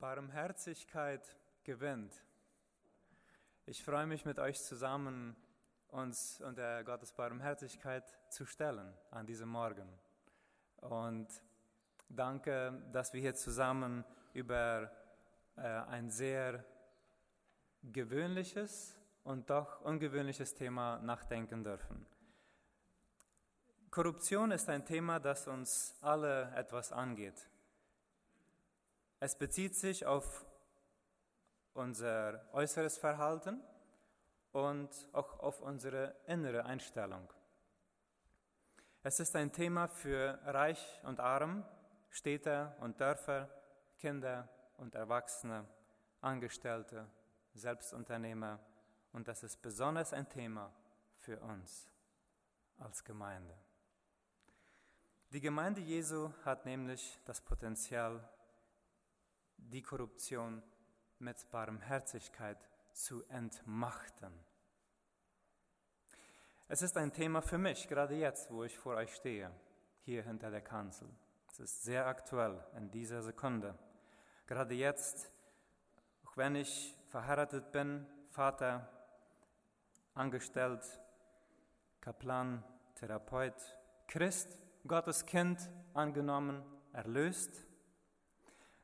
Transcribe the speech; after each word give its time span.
Barmherzigkeit 0.00 1.36
gewinnt. 1.62 2.14
Ich 3.66 3.84
freue 3.84 4.06
mich 4.06 4.24
mit 4.24 4.38
euch 4.38 4.60
zusammen, 4.60 5.36
uns 5.88 6.40
unter 6.40 6.82
Gottes 6.84 7.12
Barmherzigkeit 7.12 8.18
zu 8.30 8.46
stellen 8.46 8.94
an 9.10 9.26
diesem 9.26 9.50
Morgen. 9.50 9.86
Und 10.78 11.28
danke, 12.08 12.82
dass 12.92 13.12
wir 13.12 13.20
hier 13.20 13.34
zusammen 13.34 14.04
über 14.32 14.90
äh, 15.56 15.60
ein 15.60 16.10
sehr 16.10 16.64
gewöhnliches 17.82 18.96
und 19.22 19.50
doch 19.50 19.82
ungewöhnliches 19.82 20.54
Thema 20.54 20.98
nachdenken 21.00 21.62
dürfen. 21.62 22.06
Korruption 23.90 24.50
ist 24.52 24.68
ein 24.70 24.86
Thema, 24.86 25.20
das 25.20 25.46
uns 25.46 25.94
alle 26.00 26.54
etwas 26.54 26.90
angeht. 26.90 27.50
Es 29.22 29.36
bezieht 29.36 29.76
sich 29.76 30.06
auf 30.06 30.46
unser 31.74 32.42
äußeres 32.54 32.96
Verhalten 32.96 33.62
und 34.52 34.88
auch 35.12 35.40
auf 35.40 35.60
unsere 35.60 36.16
innere 36.26 36.64
Einstellung. 36.64 37.30
Es 39.02 39.20
ist 39.20 39.36
ein 39.36 39.52
Thema 39.52 39.88
für 39.88 40.38
Reich 40.46 41.00
und 41.02 41.20
Arm, 41.20 41.66
Städte 42.08 42.74
und 42.80 42.98
Dörfer, 42.98 43.50
Kinder 43.98 44.48
und 44.78 44.94
Erwachsene, 44.94 45.68
Angestellte, 46.22 47.06
Selbstunternehmer 47.52 48.58
und 49.12 49.28
das 49.28 49.42
ist 49.42 49.60
besonders 49.60 50.14
ein 50.14 50.30
Thema 50.30 50.72
für 51.16 51.38
uns 51.40 51.90
als 52.78 53.04
Gemeinde. 53.04 53.54
Die 55.30 55.42
Gemeinde 55.42 55.82
Jesu 55.82 56.32
hat 56.42 56.64
nämlich 56.64 57.20
das 57.26 57.42
Potenzial, 57.42 58.26
die 59.68 59.82
Korruption 59.82 60.62
mit 61.18 61.50
Barmherzigkeit 61.50 62.58
zu 62.92 63.24
entmachten. 63.28 64.32
Es 66.68 66.82
ist 66.82 66.96
ein 66.96 67.12
Thema 67.12 67.42
für 67.42 67.58
mich, 67.58 67.88
gerade 67.88 68.14
jetzt, 68.14 68.50
wo 68.50 68.64
ich 68.64 68.78
vor 68.78 68.96
euch 68.96 69.14
stehe, 69.14 69.50
hier 70.02 70.22
hinter 70.22 70.50
der 70.50 70.60
Kanzel. 70.60 71.08
Es 71.50 71.58
ist 71.58 71.82
sehr 71.82 72.06
aktuell 72.06 72.64
in 72.76 72.90
dieser 72.90 73.22
Sekunde. 73.22 73.76
Gerade 74.46 74.74
jetzt, 74.74 75.32
auch 76.24 76.36
wenn 76.36 76.54
ich 76.54 76.96
verheiratet 77.08 77.72
bin, 77.72 78.06
Vater, 78.28 78.88
angestellt, 80.14 80.84
Kaplan, 82.00 82.64
Therapeut, 82.94 83.54
Christ, 84.06 84.58
Gottes 84.86 85.26
Kind 85.26 85.68
angenommen, 85.92 86.62
erlöst, 86.92 87.66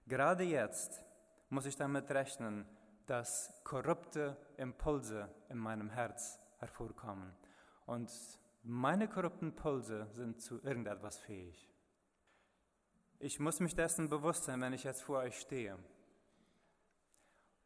Gerade 0.07 0.45
jetzt 0.45 1.05
muss 1.49 1.67
ich 1.67 1.77
damit 1.77 2.11
rechnen, 2.11 2.65
dass 3.07 3.53
korrupte 3.65 4.37
Impulse 4.57 5.29
in 5.49 5.59
meinem 5.59 5.91
Herz 5.91 6.41
hervorkommen. 6.59 7.35
Und 7.87 8.11
meine 8.63 9.09
korrupten 9.09 9.49
Impulse 9.49 10.09
sind 10.13 10.41
zu 10.41 10.63
irgendetwas 10.63 11.19
fähig. 11.19 11.73
Ich 13.19 13.41
muss 13.41 13.61
mich 13.61 13.75
dessen 13.75 14.09
bewusst 14.09 14.45
sein, 14.45 14.61
wenn 14.61 14.73
ich 14.73 14.85
jetzt 14.85 15.03
vor 15.03 15.19
euch 15.19 15.39
stehe. 15.39 15.79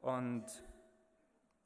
Und 0.01 0.47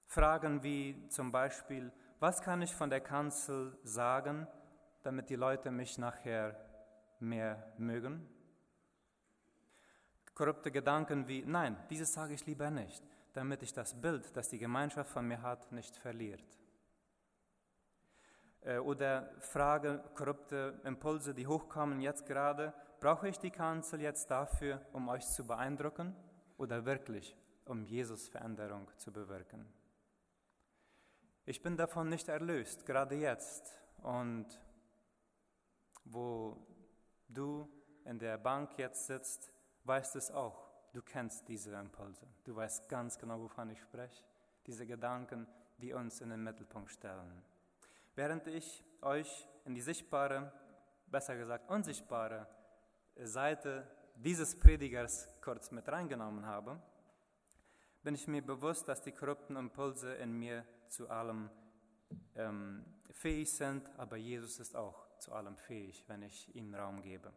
Fragen 0.06 0.62
wie 0.62 1.08
zum 1.08 1.30
Beispiel, 1.30 1.92
was 2.19 2.41
kann 2.41 2.62
ich 2.62 2.75
von 2.75 2.91
der 2.91 3.00
Kanzel 3.00 3.78
sagen, 3.83 4.47
damit 5.02 5.30
die 5.30 5.36
Leute 5.36 5.70
mich 5.70 5.98
nachher 5.98 6.56
mehr 7.20 7.72
mögen? 7.78 8.28
Korrupte 10.34 10.70
Gedanken 10.70 11.27
wie, 11.28 11.44
nein, 11.46 11.77
dieses 11.88 12.12
sage 12.12 12.34
ich 12.34 12.44
lieber 12.46 12.70
nicht, 12.70 13.02
damit 13.32 13.62
ich 13.62 13.72
das 13.72 14.00
Bild, 14.00 14.36
das 14.36 14.48
die 14.48 14.58
Gemeinschaft 14.58 15.10
von 15.10 15.27
mir 15.27 15.40
hat, 15.42 15.70
nicht 15.72 15.96
verliert. 15.96 16.44
Äh, 18.62 18.78
oder 18.78 19.30
Frage, 19.39 20.02
korrupte 20.14 20.80
Impulse, 20.84 21.34
die 21.34 21.46
hochkommen 21.46 22.00
jetzt 22.00 22.27
gerade, 22.27 22.74
brauche 23.00 23.28
ich 23.28 23.39
die 23.39 23.50
Kanzel 23.50 24.00
jetzt 24.00 24.30
dafür, 24.30 24.80
um 24.92 25.08
euch 25.08 25.27
zu 25.27 25.46
beeindrucken 25.46 26.14
oder 26.56 26.84
wirklich, 26.84 27.36
um 27.66 27.84
Jesus 27.84 28.28
Veränderung 28.28 28.89
zu 28.96 29.12
bewirken? 29.12 29.66
Ich 31.46 31.62
bin 31.62 31.77
davon 31.77 32.08
nicht 32.08 32.28
erlöst, 32.28 32.86
gerade 32.86 33.16
jetzt. 33.16 33.78
Und 34.02 34.46
wo 36.05 36.56
du 37.28 37.68
in 38.05 38.18
der 38.18 38.39
Bank 38.39 38.78
jetzt 38.78 39.06
sitzt, 39.06 39.53
weißt 39.84 40.17
es 40.17 40.30
auch. 40.30 40.68
Du 40.92 41.02
kennst 41.02 41.48
diese 41.48 41.74
Impulse. 41.74 42.27
Du 42.45 42.55
weißt 42.55 42.89
ganz 42.89 43.18
genau, 43.18 43.40
wovon 43.40 43.70
ich 43.70 43.80
spreche. 43.80 44.22
Diese 44.67 44.86
Gedanken, 44.86 45.46
die 45.78 45.92
uns 45.92 46.20
in 46.20 46.30
den 46.30 46.42
Mittelpunkt 46.42 46.90
stellen. 46.90 47.42
Während 48.14 48.46
ich 48.46 48.84
euch 49.02 49.48
in 49.64 49.74
die 49.74 49.80
sichtbare, 49.80 50.52
besser 51.06 51.36
gesagt 51.36 51.68
unsichtbare 51.68 52.46
Seite 53.17 53.86
dieses 54.14 54.58
Predigers 54.58 55.28
kurz 55.40 55.70
mit 55.70 55.89
reingenommen 55.89 56.46
habe, 56.46 56.80
bin 58.02 58.14
ich 58.14 58.28
mir 58.28 58.42
bewusst, 58.42 58.86
dass 58.86 59.02
die 59.02 59.12
korrupten 59.12 59.56
Impulse 59.56 60.14
in 60.14 60.33
mir 60.33 60.64
zu 60.86 61.08
allem 61.08 61.51
ähm, 62.36 62.84
fähig 63.11 63.52
sind, 63.52 63.90
aber 63.98 64.16
Jesus 64.16 64.61
ist 64.61 64.77
auch 64.77 65.08
zu 65.18 65.33
allem 65.33 65.56
fähig, 65.56 66.05
wenn 66.06 66.22
ich 66.22 66.55
ihm 66.55 66.74
Raum 66.74 67.02
gebe 67.02 67.33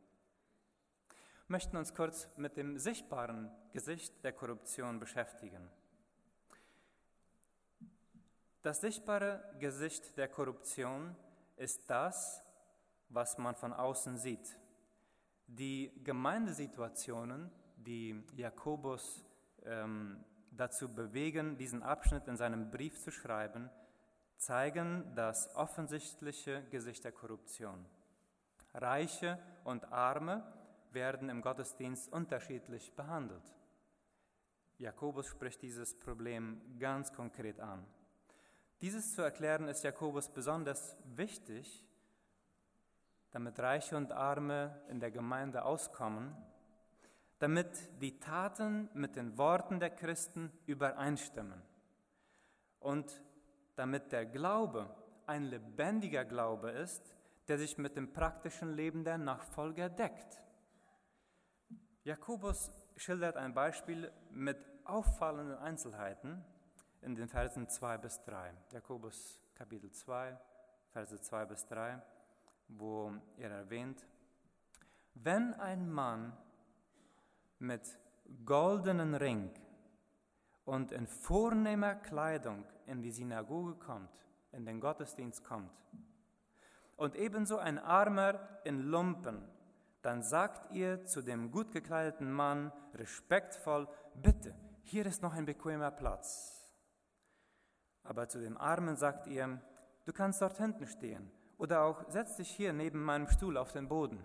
möchten 1.47 1.77
uns 1.77 1.93
kurz 1.93 2.27
mit 2.37 2.57
dem 2.57 2.77
sichtbaren 2.77 3.49
Gesicht 3.71 4.23
der 4.23 4.33
Korruption 4.33 4.99
beschäftigen. 4.99 5.69
Das 8.61 8.81
sichtbare 8.81 9.43
Gesicht 9.59 10.17
der 10.17 10.27
Korruption 10.27 11.15
ist 11.55 11.89
das, 11.89 12.43
was 13.09 13.37
man 13.37 13.55
von 13.55 13.71
außen 13.71 14.17
sieht. 14.17 14.57
Die 15.47 15.93
Gemeindesituationen, 16.03 17.49
die 17.77 18.21
Jakobus 18.35 19.23
ähm, 19.63 20.23
dazu 20.51 20.93
bewegen, 20.93 21.57
diesen 21.57 21.81
Abschnitt 21.81 22.27
in 22.27 22.35
seinem 22.35 22.69
Brief 22.69 22.99
zu 22.99 23.11
schreiben, 23.11 23.69
zeigen 24.35 25.15
das 25.15 25.55
offensichtliche 25.55 26.63
Gesicht 26.69 27.05
der 27.05 27.13
Korruption. 27.13 27.85
Reiche 28.73 29.39
und 29.63 29.91
Arme 29.93 30.43
werden 30.93 31.29
im 31.29 31.41
Gottesdienst 31.41 32.11
unterschiedlich 32.11 32.95
behandelt. 32.95 33.43
Jakobus 34.77 35.27
spricht 35.27 35.61
dieses 35.61 35.97
Problem 35.97 36.61
ganz 36.79 37.11
konkret 37.11 37.59
an. 37.59 37.85
Dieses 38.81 39.15
zu 39.15 39.23
erklären 39.23 39.67
ist 39.67 39.83
Jakobus 39.83 40.29
besonders 40.29 40.95
wichtig, 41.15 41.83
damit 43.31 43.59
Reiche 43.59 43.97
und 43.97 44.11
Arme 44.11 44.79
in 44.89 44.99
der 44.99 45.11
Gemeinde 45.11 45.65
auskommen, 45.65 46.35
damit 47.39 47.69
die 48.01 48.19
Taten 48.19 48.89
mit 48.93 49.15
den 49.15 49.37
Worten 49.37 49.79
der 49.79 49.89
Christen 49.89 50.51
übereinstimmen 50.65 51.61
und 52.79 53.21
damit 53.75 54.11
der 54.11 54.25
Glaube 54.25 54.89
ein 55.25 55.43
lebendiger 55.43 56.25
Glaube 56.25 56.71
ist, 56.71 57.15
der 57.47 57.57
sich 57.57 57.77
mit 57.77 57.95
dem 57.95 58.13
praktischen 58.13 58.73
Leben 58.73 59.03
der 59.03 59.17
Nachfolger 59.17 59.89
deckt. 59.89 60.41
Jakobus 62.07 62.71
schildert 62.95 63.35
ein 63.35 63.53
Beispiel 63.53 64.09
mit 64.31 64.57
auffallenden 64.85 65.57
Einzelheiten 65.57 66.41
in 67.01 67.15
den 67.15 67.27
Versen 67.27 67.67
2 67.67 67.97
bis 67.97 68.23
3. 68.23 68.53
Jakobus 68.71 69.41
Kapitel 69.55 69.91
2, 69.91 70.37
Verse 70.93 71.19
2 71.19 71.45
bis 71.47 71.67
3, 71.67 72.01
wo 72.69 73.11
er 73.35 73.51
erwähnt, 73.51 74.07
wenn 75.15 75.53
ein 75.55 75.91
Mann 75.91 76.31
mit 77.59 77.99
goldenen 78.45 79.13
Ring 79.13 79.51
und 80.63 80.93
in 80.93 81.07
vornehmer 81.07 81.95
Kleidung 81.95 82.63
in 82.85 83.01
die 83.01 83.11
Synagoge 83.11 83.73
kommt, 83.73 84.29
in 84.53 84.65
den 84.65 84.79
Gottesdienst 84.79 85.43
kommt, 85.43 85.73
und 86.95 87.17
ebenso 87.17 87.57
ein 87.57 87.77
Armer 87.77 88.39
in 88.63 88.83
Lumpen 88.83 89.56
dann 90.07 90.23
sagt 90.23 90.71
ihr 90.71 91.03
zu 91.03 91.21
dem 91.21 91.51
gut 91.51 91.73
gekleideten 91.73 92.31
Mann 92.31 92.71
respektvoll, 92.93 93.89
bitte, 94.15 94.55
hier 94.83 95.05
ist 95.05 95.21
noch 95.21 95.33
ein 95.33 95.45
bequemer 95.45 95.91
Platz. 95.91 96.63
Aber 98.03 98.29
zu 98.29 98.39
dem 98.39 98.57
Armen 98.57 98.95
sagt 98.95 99.27
ihr, 99.27 99.61
du 100.05 100.13
kannst 100.13 100.41
dort 100.41 100.59
hinten 100.59 100.87
stehen 100.87 101.29
oder 101.57 101.83
auch 101.83 102.09
setz 102.09 102.37
dich 102.37 102.49
hier 102.49 102.71
neben 102.71 103.03
meinem 103.03 103.27
Stuhl 103.27 103.57
auf 103.57 103.73
den 103.73 103.89
Boden. 103.89 104.23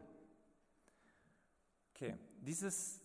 Okay, 1.92 2.16
dieses 2.40 3.02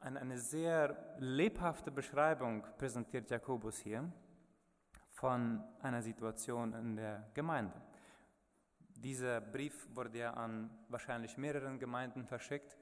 eine, 0.00 0.18
eine 0.18 0.38
sehr 0.38 1.14
lebhafte 1.20 1.92
Beschreibung 1.92 2.64
präsentiert 2.78 3.30
Jakobus 3.30 3.78
hier 3.78 4.10
von 5.10 5.62
einer 5.80 6.02
Situation 6.02 6.72
in 6.72 6.96
der 6.96 7.30
Gemeinde. 7.32 7.80
Dieser 9.02 9.40
Brief 9.40 9.88
wurde 9.96 10.18
ja 10.18 10.34
an 10.34 10.70
wahrscheinlich 10.88 11.36
mehreren 11.36 11.80
Gemeinden 11.80 12.24
verschickt, 12.24 12.78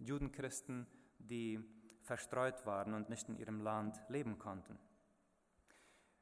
Judenchristen, 0.00 0.86
die 1.18 1.64
verstreut 2.02 2.66
waren 2.66 2.92
und 2.92 3.08
nicht 3.08 3.28
in 3.30 3.38
ihrem 3.38 3.62
Land 3.62 3.98
leben 4.08 4.38
konnten. 4.38 4.78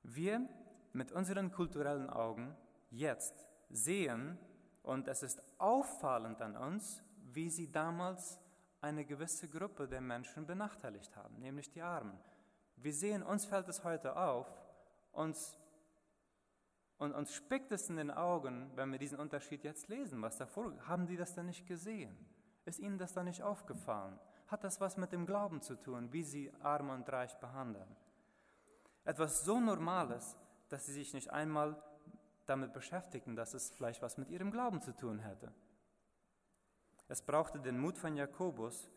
Wir 0.04 0.48
mit 0.92 1.10
unseren 1.10 1.50
kulturellen 1.50 2.08
Augen 2.08 2.56
jetzt 2.90 3.46
sehen, 3.70 4.38
und 4.82 5.08
es 5.08 5.22
ist 5.22 5.42
auffallend 5.58 6.40
an 6.40 6.56
uns, 6.56 7.02
wie 7.32 7.50
sie 7.50 7.70
damals 7.70 8.40
eine 8.80 9.04
gewisse 9.04 9.48
Gruppe 9.48 9.88
der 9.88 10.00
Menschen 10.00 10.46
benachteiligt 10.46 11.14
haben, 11.16 11.38
nämlich 11.40 11.70
die 11.70 11.82
Armen. 11.82 12.18
Wir 12.76 12.94
sehen, 12.94 13.22
uns 13.22 13.44
fällt 13.44 13.68
es 13.68 13.84
heute 13.84 14.16
auf, 14.16 14.46
uns, 15.12 15.58
und 17.00 17.14
uns 17.14 17.32
spickt 17.32 17.72
es 17.72 17.88
in 17.88 17.96
den 17.96 18.10
Augen, 18.10 18.70
wenn 18.76 18.92
wir 18.92 18.98
diesen 18.98 19.18
Unterschied 19.18 19.64
jetzt 19.64 19.88
lesen. 19.88 20.20
Was 20.20 20.36
davor, 20.36 20.74
haben 20.86 21.06
die 21.06 21.16
das 21.16 21.34
denn 21.34 21.46
nicht 21.46 21.66
gesehen? 21.66 22.14
Ist 22.66 22.78
ihnen 22.78 22.98
das 22.98 23.14
dann 23.14 23.24
nicht 23.24 23.42
aufgefallen? 23.42 24.18
Hat 24.48 24.62
das 24.64 24.82
was 24.82 24.98
mit 24.98 25.10
dem 25.10 25.24
Glauben 25.24 25.62
zu 25.62 25.76
tun, 25.76 26.12
wie 26.12 26.22
sie 26.22 26.52
arm 26.60 26.90
und 26.90 27.10
reich 27.10 27.34
behandeln? 27.38 27.88
Etwas 29.04 29.46
so 29.46 29.60
Normales, 29.60 30.36
dass 30.68 30.84
sie 30.84 30.92
sich 30.92 31.14
nicht 31.14 31.30
einmal 31.30 31.82
damit 32.44 32.74
beschäftigten, 32.74 33.34
dass 33.34 33.54
es 33.54 33.70
vielleicht 33.70 34.02
was 34.02 34.18
mit 34.18 34.28
ihrem 34.28 34.50
Glauben 34.50 34.82
zu 34.82 34.94
tun 34.94 35.20
hätte. 35.20 35.50
Es 37.08 37.22
brauchte 37.22 37.60
den 37.60 37.78
Mut 37.78 37.96
von 37.96 38.14
Jakobus, 38.14 38.90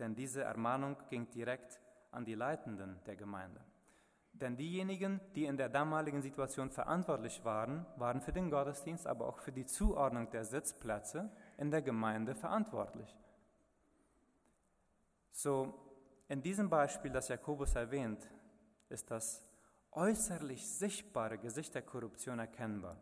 denn 0.00 0.16
diese 0.16 0.42
Ermahnung 0.42 0.96
ging 1.08 1.30
direkt 1.30 1.80
an 2.10 2.24
die 2.24 2.34
Leitenden 2.34 2.98
der 3.06 3.14
Gemeinde. 3.14 3.60
Denn 4.32 4.56
diejenigen, 4.56 5.20
die 5.34 5.44
in 5.44 5.56
der 5.56 5.68
damaligen 5.68 6.22
Situation 6.22 6.70
verantwortlich 6.70 7.44
waren, 7.44 7.86
waren 7.96 8.20
für 8.20 8.32
den 8.32 8.50
Gottesdienst, 8.50 9.06
aber 9.06 9.28
auch 9.28 9.38
für 9.38 9.52
die 9.52 9.66
Zuordnung 9.66 10.30
der 10.30 10.44
Sitzplätze 10.44 11.30
in 11.58 11.70
der 11.70 11.82
Gemeinde 11.82 12.34
verantwortlich. 12.34 13.16
So, 15.30 15.74
in 16.28 16.42
diesem 16.42 16.70
Beispiel, 16.70 17.10
das 17.10 17.28
Jakobus 17.28 17.74
erwähnt, 17.74 18.26
ist 18.88 19.10
das 19.10 19.46
äußerlich 19.92 20.66
sichtbare 20.66 21.38
Gesicht 21.38 21.74
der 21.74 21.82
Korruption 21.82 22.38
erkennbar. 22.38 22.96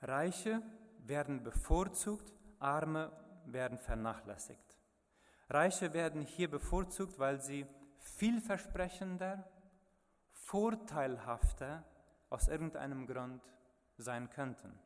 Reiche 0.00 0.62
werden 1.00 1.42
bevorzugt, 1.42 2.32
Arme 2.60 3.10
werden 3.46 3.78
vernachlässigt. 3.78 4.78
Reiche 5.50 5.92
werden 5.94 6.22
hier 6.22 6.50
bevorzugt, 6.50 7.18
weil 7.18 7.40
sie 7.40 7.66
vielversprechender, 8.16 9.44
vorteilhafter 10.32 11.84
aus 12.30 12.48
irgendeinem 12.48 13.06
Grund 13.06 13.42
sein 13.96 14.30
könnten 14.30 14.78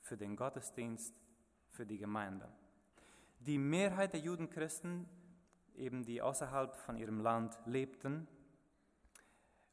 für 0.00 0.16
den 0.16 0.36
Gottesdienst, 0.36 1.14
für 1.68 1.86
die 1.86 1.98
Gemeinde. 1.98 2.48
Die 3.40 3.58
Mehrheit 3.58 4.12
der 4.12 4.20
Judenchristen, 4.20 5.08
eben 5.74 6.04
die 6.04 6.20
außerhalb 6.20 6.76
von 6.76 6.96
ihrem 6.96 7.20
Land 7.20 7.58
lebten 7.64 8.28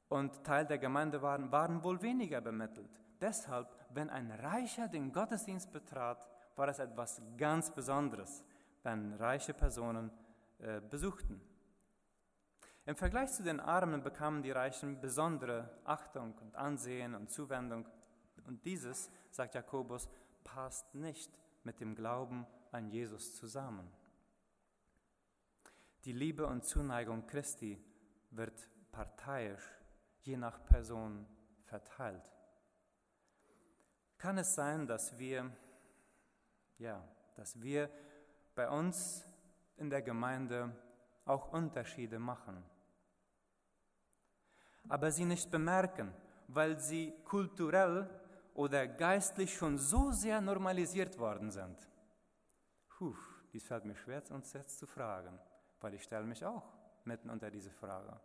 und 0.10 0.44
Teil 0.44 0.66
der 0.66 0.78
Gemeinde 0.78 1.22
waren, 1.22 1.52
waren 1.52 1.84
wohl 1.84 2.02
weniger 2.02 2.40
bemittelt. 2.40 2.90
Deshalb, 3.20 3.68
wenn 3.90 4.10
ein 4.10 4.32
Reicher 4.32 4.88
den 4.88 5.12
Gottesdienst 5.12 5.72
betrat, 5.72 6.28
war 6.56 6.68
es 6.68 6.80
etwas 6.80 7.22
ganz 7.38 7.72
Besonderes, 7.72 8.44
wenn 8.84 9.14
reiche 9.14 9.54
Personen 9.54 10.12
äh, 10.60 10.82
besuchten. 10.82 11.42
Im 12.88 12.96
Vergleich 12.96 13.34
zu 13.34 13.44
den 13.44 13.60
Armen 13.60 14.02
bekamen 14.02 14.42
die 14.42 14.52
Reichen 14.52 15.02
besondere 15.02 15.70
Achtung 15.84 16.34
und 16.36 16.56
Ansehen 16.56 17.16
und 17.16 17.30
Zuwendung. 17.30 17.86
Und 18.46 18.64
dieses, 18.64 19.12
sagt 19.30 19.56
Jakobus, 19.56 20.08
passt 20.46 20.96
nicht 20.96 21.30
mit 21.66 21.82
dem 21.82 21.96
Glauben 21.96 22.48
an 22.72 22.88
Jesus 22.88 23.36
zusammen. 23.36 23.92
Die 26.06 26.14
Liebe 26.14 26.48
und 26.48 26.64
Zuneigung 26.64 27.28
Christi 27.28 27.78
wird 28.32 28.70
parteiisch, 28.94 29.70
je 30.22 30.38
nach 30.38 30.64
Person 30.64 31.28
verteilt. 31.66 32.24
Kann 34.18 34.38
es 34.38 34.56
sein, 34.56 34.88
dass 34.88 35.20
wir, 35.20 35.52
ja, 36.78 37.06
dass 37.36 37.62
wir 37.62 37.90
bei 38.56 38.70
uns 38.70 39.28
in 39.76 39.90
der 39.90 40.02
Gemeinde 40.02 40.74
auch 41.26 41.52
Unterschiede 41.52 42.18
machen? 42.18 42.64
Aber 44.90 45.12
sie 45.12 45.26
nicht 45.26 45.52
bemerken, 45.52 46.14
weil 46.48 46.80
sie 46.80 47.14
kulturell 47.26 48.10
oder 48.54 48.88
geistlich 48.88 49.56
schon 49.56 49.78
so 49.78 50.12
sehr 50.12 50.42
normalisiert 50.42 51.18
worden 51.20 51.52
sind. 51.52 51.78
Puh, 52.90 53.16
dies 53.54 53.68
fällt 53.68 53.86
mir 53.86 53.96
schwer, 53.96 54.24
uns 54.32 54.54
jetzt 54.54 54.80
zu 54.80 54.88
fragen, 54.88 55.40
weil 55.80 55.94
ich 55.94 56.04
stelle 56.04 56.26
mich 56.26 56.44
auch 56.46 56.74
mitten 57.06 57.30
unter 57.30 57.50
diese 57.52 57.72
Frage. 57.72 58.20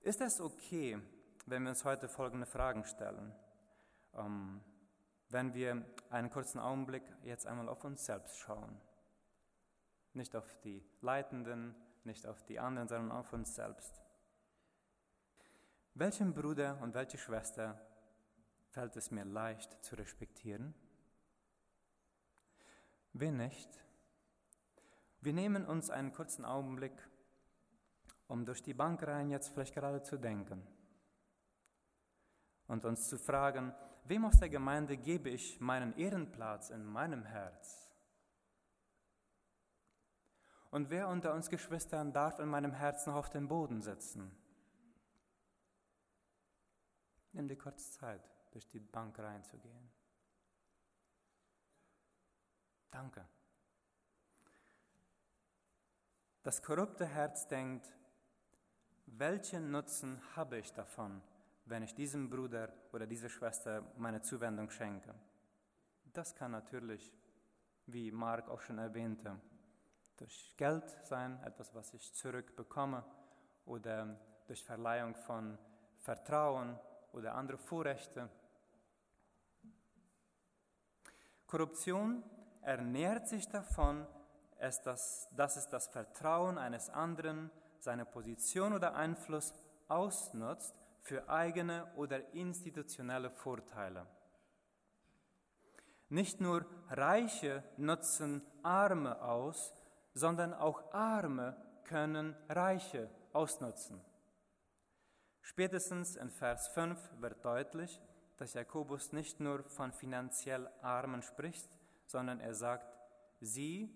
Ist 0.00 0.20
es 0.20 0.40
okay, 0.40 0.98
wenn 1.46 1.62
wir 1.62 1.70
uns 1.70 1.84
heute 1.84 2.08
folgende 2.08 2.46
Fragen 2.46 2.84
stellen? 2.84 3.32
Ähm, 4.14 4.60
wenn 5.28 5.54
wir 5.54 5.84
einen 6.10 6.30
kurzen 6.30 6.58
Augenblick 6.58 7.04
jetzt 7.24 7.46
einmal 7.46 7.68
auf 7.68 7.84
uns 7.84 8.04
selbst 8.04 8.38
schauen. 8.38 8.80
Nicht 10.12 10.36
auf 10.36 10.60
die 10.60 10.84
Leitenden, 11.00 11.74
nicht 12.04 12.26
auf 12.26 12.42
die 12.44 12.58
anderen, 12.58 12.88
sondern 12.88 13.12
auf 13.12 13.32
uns 13.32 13.54
selbst. 13.54 14.02
Welchen 15.94 16.32
Bruder 16.32 16.78
und 16.80 16.94
welche 16.94 17.18
Schwester 17.18 17.78
fällt 18.70 18.96
es 18.96 19.10
mir 19.10 19.26
leicht 19.26 19.84
zu 19.84 19.94
respektieren? 19.94 20.74
Wen 23.12 23.36
nicht? 23.36 23.68
Wir 25.20 25.34
nehmen 25.34 25.66
uns 25.66 25.90
einen 25.90 26.12
kurzen 26.12 26.46
Augenblick, 26.46 26.94
um 28.26 28.46
durch 28.46 28.62
die 28.62 28.72
Bankreihen 28.72 29.30
jetzt 29.30 29.50
vielleicht 29.50 29.74
gerade 29.74 30.02
zu 30.02 30.16
denken 30.16 30.66
und 32.68 32.86
uns 32.86 33.10
zu 33.10 33.18
fragen, 33.18 33.74
wem 34.04 34.24
aus 34.24 34.38
der 34.38 34.48
Gemeinde 34.48 34.96
gebe 34.96 35.28
ich 35.28 35.60
meinen 35.60 35.92
Ehrenplatz 35.98 36.70
in 36.70 36.86
meinem 36.86 37.24
Herz? 37.26 37.90
Und 40.70 40.88
wer 40.88 41.08
unter 41.08 41.34
uns 41.34 41.50
Geschwistern 41.50 42.14
darf 42.14 42.38
in 42.38 42.48
meinem 42.48 42.72
Herzen 42.72 43.12
auf 43.12 43.28
dem 43.28 43.46
Boden 43.46 43.82
sitzen? 43.82 44.34
Nimm 47.32 47.48
dir 47.48 47.56
kurz 47.56 47.92
Zeit, 47.92 48.22
durch 48.50 48.68
die 48.68 48.80
Bank 48.80 49.18
reinzugehen. 49.18 49.90
Danke. 52.90 53.26
Das 56.42 56.62
korrupte 56.62 57.06
Herz 57.06 57.46
denkt, 57.46 57.90
welchen 59.06 59.70
Nutzen 59.70 60.20
habe 60.36 60.58
ich 60.58 60.72
davon, 60.72 61.22
wenn 61.64 61.82
ich 61.82 61.94
diesem 61.94 62.28
Bruder 62.28 62.72
oder 62.92 63.06
dieser 63.06 63.28
Schwester 63.28 63.82
meine 63.96 64.20
Zuwendung 64.20 64.70
schenke? 64.70 65.14
Das 66.12 66.34
kann 66.34 66.50
natürlich, 66.50 67.14
wie 67.86 68.10
Mark 68.10 68.48
auch 68.48 68.60
schon 68.60 68.78
erwähnte, 68.78 69.40
durch 70.16 70.54
Geld 70.56 70.90
sein, 71.04 71.42
etwas, 71.44 71.74
was 71.74 71.94
ich 71.94 72.12
zurückbekomme, 72.12 73.04
oder 73.64 74.18
durch 74.46 74.64
Verleihung 74.64 75.14
von 75.14 75.56
Vertrauen 75.98 76.78
oder 77.12 77.34
andere 77.34 77.58
Vorrechte. 77.58 78.28
Korruption 81.46 82.22
ernährt 82.62 83.28
sich 83.28 83.48
davon, 83.48 84.06
dass 84.58 85.56
es 85.56 85.68
das 85.68 85.88
Vertrauen 85.88 86.56
eines 86.56 86.88
anderen, 86.88 87.50
seine 87.78 88.04
Position 88.04 88.72
oder 88.72 88.94
Einfluss 88.94 89.52
ausnutzt 89.88 90.74
für 91.00 91.28
eigene 91.28 91.92
oder 91.96 92.32
institutionelle 92.32 93.30
Vorteile. 93.30 94.06
Nicht 96.08 96.40
nur 96.40 96.64
Reiche 96.90 97.64
nutzen 97.76 98.42
Arme 98.62 99.20
aus, 99.22 99.74
sondern 100.14 100.54
auch 100.54 100.92
Arme 100.92 101.56
können 101.84 102.36
Reiche 102.48 103.10
ausnutzen. 103.32 104.00
Spätestens 105.42 106.14
in 106.16 106.30
Vers 106.30 106.68
5 106.68 106.98
wird 107.18 107.44
deutlich, 107.44 108.00
dass 108.36 108.54
Jakobus 108.54 109.12
nicht 109.12 109.40
nur 109.40 109.64
von 109.64 109.92
finanziell 109.92 110.70
Armen 110.80 111.20
spricht, 111.20 111.68
sondern 112.06 112.40
er 112.40 112.54
sagt, 112.54 112.96
sie, 113.40 113.92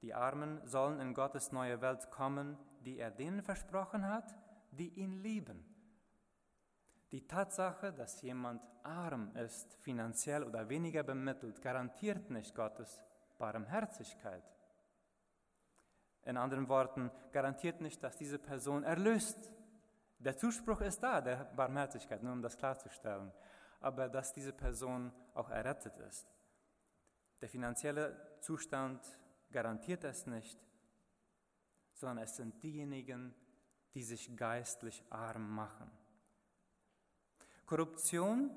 die 0.00 0.14
Armen, 0.14 0.60
sollen 0.66 1.00
in 1.00 1.12
Gottes 1.12 1.50
neue 1.50 1.80
Welt 1.80 2.10
kommen, 2.10 2.56
die 2.84 2.98
er 2.98 3.10
denen 3.10 3.42
versprochen 3.42 4.08
hat, 4.08 4.34
die 4.70 4.88
ihn 4.90 5.22
lieben. 5.22 5.64
Die 7.10 7.26
Tatsache, 7.26 7.92
dass 7.92 8.22
jemand 8.22 8.62
arm 8.84 9.34
ist, 9.36 9.74
finanziell 9.74 10.44
oder 10.44 10.68
weniger 10.68 11.02
bemittelt, 11.02 11.60
garantiert 11.60 12.30
nicht 12.30 12.54
Gottes 12.54 13.02
Barmherzigkeit. 13.38 14.44
In 16.22 16.36
anderen 16.36 16.68
Worten, 16.68 17.10
garantiert 17.32 17.80
nicht, 17.80 18.02
dass 18.04 18.16
diese 18.16 18.38
Person 18.38 18.84
erlöst 18.84 19.50
der 20.20 20.36
Zuspruch 20.36 20.82
ist 20.82 21.02
da, 21.02 21.20
der 21.20 21.44
Barmherzigkeit, 21.56 22.22
nur 22.22 22.32
um 22.32 22.42
das 22.42 22.56
klarzustellen, 22.56 23.32
aber 23.80 24.08
dass 24.08 24.32
diese 24.32 24.52
Person 24.52 25.12
auch 25.34 25.48
errettet 25.48 25.96
ist. 25.98 26.26
Der 27.40 27.48
finanzielle 27.48 28.38
Zustand 28.40 29.00
garantiert 29.50 30.04
es 30.04 30.26
nicht, 30.26 30.58
sondern 31.94 32.18
es 32.24 32.36
sind 32.36 32.62
diejenigen, 32.62 33.34
die 33.94 34.02
sich 34.02 34.36
geistlich 34.36 35.02
arm 35.08 35.54
machen. 35.54 35.90
Korruption, 37.64 38.50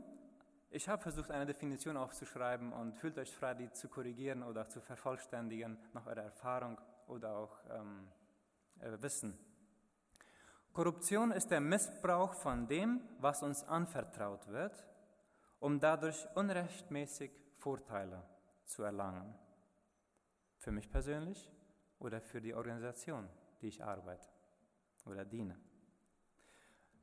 ich 0.70 0.90
habe 0.90 1.02
versucht, 1.02 1.32
eine 1.32 1.46
Definition 1.46 1.96
aufzuschreiben 1.96 2.74
und 2.74 2.94
fühlt 2.94 3.18
euch 3.18 3.34
frei, 3.34 3.54
die 3.54 3.72
zu 3.72 3.88
korrigieren 3.88 4.44
oder 4.44 4.68
zu 4.68 4.82
vervollständigen 4.82 5.78
nach 5.94 6.06
eurer 6.08 6.24
Erfahrung 6.24 6.80
oder 7.08 7.38
auch 7.38 7.58
ähm, 7.70 8.08
äh, 8.80 9.02
Wissen. 9.02 9.38
Korruption 10.74 11.32
ist 11.32 11.52
der 11.52 11.62
Missbrauch 11.62 12.34
von 12.34 12.68
dem, 12.68 13.00
was 13.20 13.44
uns 13.44 13.64
anvertraut 13.64 14.48
wird, 14.48 14.84
um 15.60 15.80
dadurch 15.80 16.28
unrechtmäßig 16.36 17.32
Vorteile 17.54 18.24
zu 18.66 18.82
erlangen. 18.82 19.36
Für 20.58 20.72
mich 20.72 20.90
persönlich 20.90 21.52
oder 22.00 22.20
für 22.22 22.42
die 22.42 22.56
Organisation, 22.56 23.30
die 23.62 23.68
ich 23.68 23.84
arbeite 23.84 24.28
oder 25.06 25.24
diene. 25.24 25.60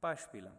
Beispiele. 0.00 0.50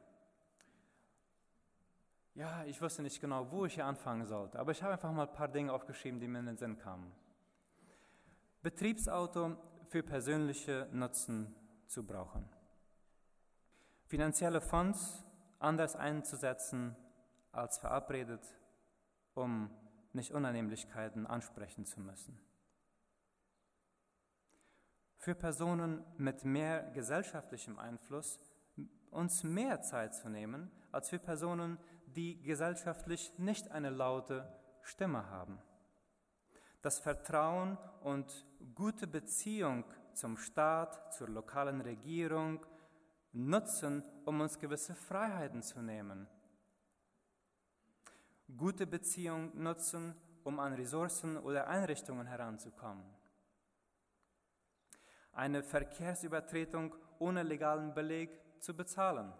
Ja, 2.33 2.63
ich 2.63 2.81
wusste 2.81 3.01
nicht 3.01 3.19
genau, 3.19 3.51
wo 3.51 3.65
ich 3.65 3.73
hier 3.73 3.85
anfangen 3.85 4.25
sollte, 4.25 4.57
aber 4.57 4.71
ich 4.71 4.81
habe 4.81 4.93
einfach 4.93 5.11
mal 5.11 5.27
ein 5.27 5.33
paar 5.33 5.49
Dinge 5.49 5.73
aufgeschrieben, 5.73 6.19
die 6.19 6.29
mir 6.29 6.39
in 6.39 6.45
den 6.45 6.57
Sinn 6.57 6.77
kamen. 6.77 7.11
Betriebsauto 8.61 9.57
für 9.83 10.01
persönliche 10.01 10.87
Nutzen 10.93 11.53
zu 11.87 12.05
brauchen. 12.05 12.47
Finanzielle 14.11 14.59
Fonds 14.59 15.23
anders 15.59 15.95
einzusetzen 15.95 16.97
als 17.53 17.77
verabredet, 17.77 18.45
um 19.35 19.69
nicht 20.11 20.33
Unannehmlichkeiten 20.33 21.25
ansprechen 21.25 21.85
zu 21.85 22.01
müssen. 22.01 22.37
Für 25.15 25.33
Personen 25.33 26.03
mit 26.17 26.43
mehr 26.43 26.91
gesellschaftlichem 26.91 27.79
Einfluss 27.79 28.41
uns 29.11 29.45
mehr 29.45 29.79
Zeit 29.79 30.13
zu 30.13 30.27
nehmen 30.27 30.69
als 30.91 31.09
für 31.09 31.19
Personen, 31.19 31.77
die 32.07 32.41
gesellschaftlich 32.41 33.31
nicht 33.37 33.71
eine 33.71 33.91
laute 33.91 34.45
Stimme 34.81 35.29
haben. 35.29 35.57
Das 36.81 36.99
Vertrauen 36.99 37.77
und 38.01 38.45
gute 38.75 39.07
Beziehung 39.07 39.85
zum 40.11 40.35
Staat, 40.35 41.13
zur 41.13 41.29
lokalen 41.29 41.79
Regierung 41.79 42.65
nutzen, 43.33 44.03
um 44.25 44.41
uns 44.41 44.59
gewisse 44.59 44.95
Freiheiten 44.95 45.61
zu 45.61 45.81
nehmen. 45.81 46.27
Gute 48.57 48.85
Beziehung 48.85 49.51
nutzen, 49.61 50.15
um 50.43 50.59
an 50.59 50.73
Ressourcen 50.73 51.37
oder 51.37 51.67
Einrichtungen 51.67 52.27
heranzukommen. 52.27 53.05
Eine 55.31 55.63
Verkehrsübertretung 55.63 56.95
ohne 57.19 57.43
legalen 57.43 57.93
Beleg 57.93 58.29
zu 58.59 58.75
bezahlen 58.75 59.33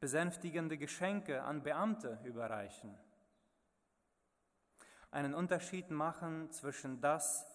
besänftigende 0.00 0.78
Geschenke 0.78 1.42
an 1.42 1.62
Beamte 1.62 2.18
überreichen. 2.24 2.96
Einen 5.10 5.34
Unterschied 5.34 5.90
machen 5.90 6.50
zwischen 6.52 7.00
das, 7.00 7.46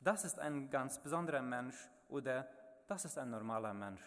das 0.00 0.24
ist 0.24 0.38
ein 0.38 0.70
ganz 0.70 1.02
besonderer 1.02 1.42
Mensch 1.42 1.76
oder 2.08 2.48
das 2.92 3.06
ist 3.06 3.16
ein 3.16 3.30
normaler 3.30 3.72
Mensch. 3.72 4.02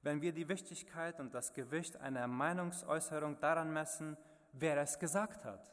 Wenn 0.00 0.20
wir 0.20 0.32
die 0.32 0.48
Wichtigkeit 0.48 1.20
und 1.20 1.32
das 1.32 1.54
Gewicht 1.54 1.96
einer 1.96 2.26
Meinungsäußerung 2.26 3.38
daran 3.38 3.72
messen, 3.72 4.16
wer 4.52 4.76
es 4.78 4.98
gesagt 4.98 5.44
hat. 5.44 5.72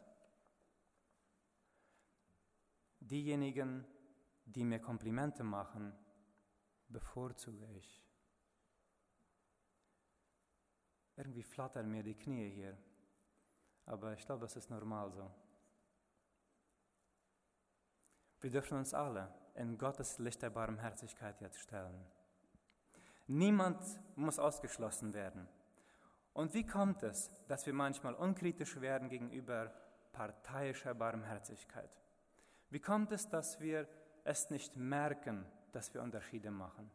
Diejenigen, 3.00 3.88
die 4.46 4.64
mir 4.64 4.80
Komplimente 4.80 5.44
machen, 5.44 5.98
bevorzuge 6.90 7.66
ich. 7.80 8.06
Irgendwie 11.16 11.42
flattern 11.42 11.90
mir 11.90 12.04
die 12.04 12.16
Knie 12.16 12.52
hier. 12.52 12.78
Aber 13.88 14.14
ich 14.14 14.24
glaube, 14.28 14.42
das 14.42 14.56
ist 14.56 14.70
normal 14.70 15.12
so. 15.12 15.28
Wir 18.42 18.52
dürfen 18.52 18.78
uns 18.78 18.94
alle 18.94 19.39
in 19.56 19.78
Gottes 19.78 20.20
Licht 20.20 20.42
der 20.42 20.50
Barmherzigkeit 20.50 21.40
jetzt 21.42 21.60
stellen. 21.60 22.06
Niemand 23.28 23.80
muss 24.16 24.40
ausgeschlossen 24.40 25.14
werden. 25.14 25.48
Und 26.34 26.54
wie 26.54 26.66
kommt 26.66 27.04
es, 27.04 27.32
dass 27.48 27.66
wir 27.66 27.74
manchmal 27.74 28.16
unkritisch 28.16 28.80
werden 28.82 29.10
gegenüber 29.10 29.74
parteiischer 30.14 30.94
Barmherzigkeit? 30.94 31.90
Wie 32.70 32.80
kommt 32.80 33.12
es, 33.12 33.30
dass 33.30 33.60
wir 33.60 33.88
es 34.24 34.50
nicht 34.50 34.76
merken, 34.76 35.46
dass 35.72 35.94
wir 35.94 36.02
Unterschiede 36.02 36.52
machen? 36.52 36.90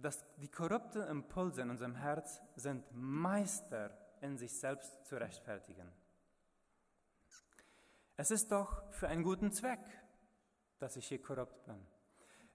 dass 0.00 0.24
die 0.36 0.48
korrupten 0.48 1.02
Impulse 1.02 1.62
in 1.62 1.70
unserem 1.70 1.94
Herz 1.94 2.40
sind 2.56 2.84
Meister 2.92 3.96
in 4.20 4.36
sich 4.36 4.52
selbst 4.58 5.04
zu 5.06 5.16
rechtfertigen. 5.16 5.90
Es 8.16 8.30
ist 8.30 8.52
doch 8.52 8.90
für 8.92 9.08
einen 9.08 9.22
guten 9.22 9.52
Zweck, 9.52 9.80
dass 10.78 10.96
ich 10.96 11.08
hier 11.08 11.22
korrupt 11.22 11.64
bin. 11.64 11.86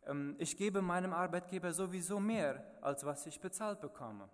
Ähm, 0.05 0.35
ich 0.39 0.57
gebe 0.57 0.81
meinem 0.81 1.13
Arbeitgeber 1.13 1.73
sowieso 1.73 2.19
mehr, 2.19 2.77
als 2.81 3.05
was 3.05 3.25
ich 3.25 3.39
bezahlt 3.39 3.81
bekomme. 3.81 4.29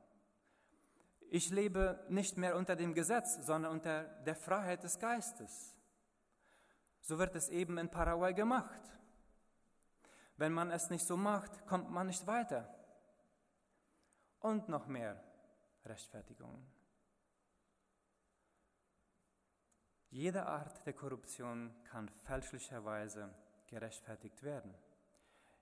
Ich 1.29 1.49
lebe 1.49 2.05
nicht 2.09 2.37
mehr 2.37 2.55
unter 2.55 2.75
dem 2.75 2.93
Gesetz, 2.93 3.45
sondern 3.45 3.71
unter 3.71 4.03
der 4.25 4.35
Freiheit 4.35 4.83
des 4.83 4.99
Geistes. 4.99 5.75
So 7.01 7.19
wird 7.19 7.35
es 7.35 7.49
eben 7.49 7.77
in 7.77 7.89
Paraguay 7.89 8.33
gemacht. 8.33 8.81
Wenn 10.37 10.53
man 10.53 10.71
es 10.71 10.89
nicht 10.89 11.05
so 11.05 11.17
macht, 11.17 11.65
kommt 11.65 11.89
man 11.89 12.07
nicht 12.07 12.27
weiter 12.27 12.73
und 14.39 14.69
noch 14.69 14.87
mehr 14.87 15.23
Rechtfertigungen. 15.85 16.65
Jede 20.09 20.45
Art 20.45 20.85
der 20.85 20.93
Korruption 20.93 21.73
kann 21.83 22.09
fälschlicherweise 22.09 23.33
gerechtfertigt 23.67 24.43
werden. 24.43 24.73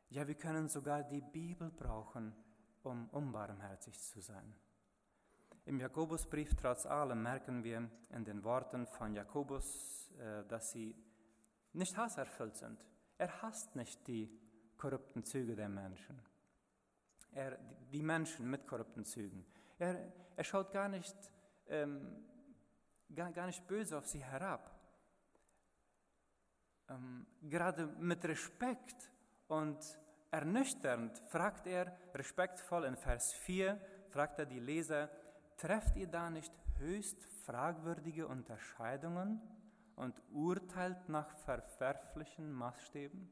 Ja, 0.09 0.27
wir 0.27 0.35
können 0.35 0.67
sogar 0.67 1.03
die 1.03 1.21
Bibel 1.21 1.71
brauchen, 1.71 2.35
um 2.83 3.09
unbarmherzig 3.09 3.99
zu 3.99 4.21
sein. 4.21 4.53
Im 5.65 5.79
Jakobusbrief 5.79 6.55
trotz 6.55 6.85
allem 6.85 7.23
merken 7.23 7.63
wir 7.63 7.89
in 8.09 8.25
den 8.25 8.43
Worten 8.43 8.85
von 8.85 9.13
Jakobus, 9.13 10.11
äh, 10.19 10.43
dass 10.45 10.71
sie 10.71 10.95
nicht 11.71 11.97
hasserfüllt 11.97 12.57
sind. 12.57 12.85
Er 13.17 13.41
hasst 13.41 13.75
nicht 13.75 14.05
die 14.07 14.29
korrupten 14.77 15.23
Züge 15.23 15.55
der 15.55 15.69
Menschen 15.69 16.21
er, 17.35 17.57
die 17.91 18.01
Menschen 18.01 18.49
mit 18.49 18.67
korrupten 18.67 19.05
Zügen. 19.05 19.45
Er, 19.79 20.11
er 20.35 20.43
schaut 20.43 20.71
gar 20.71 20.87
nicht, 20.87 21.15
ähm, 21.67 22.25
gar, 23.13 23.31
gar 23.31 23.47
nicht 23.47 23.67
böse 23.67 23.97
auf 23.97 24.07
sie 24.07 24.23
herab. 24.23 24.71
Ähm, 26.89 27.25
gerade 27.41 27.87
mit 27.99 28.23
Respekt 28.25 29.11
und 29.47 29.77
ernüchternd 30.31 31.17
fragt 31.29 31.67
er 31.67 31.95
respektvoll 32.13 32.85
in 32.85 32.97
Vers 32.97 33.33
4, 33.33 33.79
fragt 34.09 34.39
er 34.39 34.45
die 34.45 34.59
Leser, 34.59 35.09
trefft 35.57 35.95
ihr 35.95 36.07
da 36.07 36.29
nicht 36.29 36.53
höchst 36.77 37.23
fragwürdige 37.45 38.27
Unterscheidungen 38.27 39.41
und 39.95 40.19
urteilt 40.31 41.07
nach 41.09 41.37
verwerflichen 41.37 42.51
Maßstäben? 42.51 43.29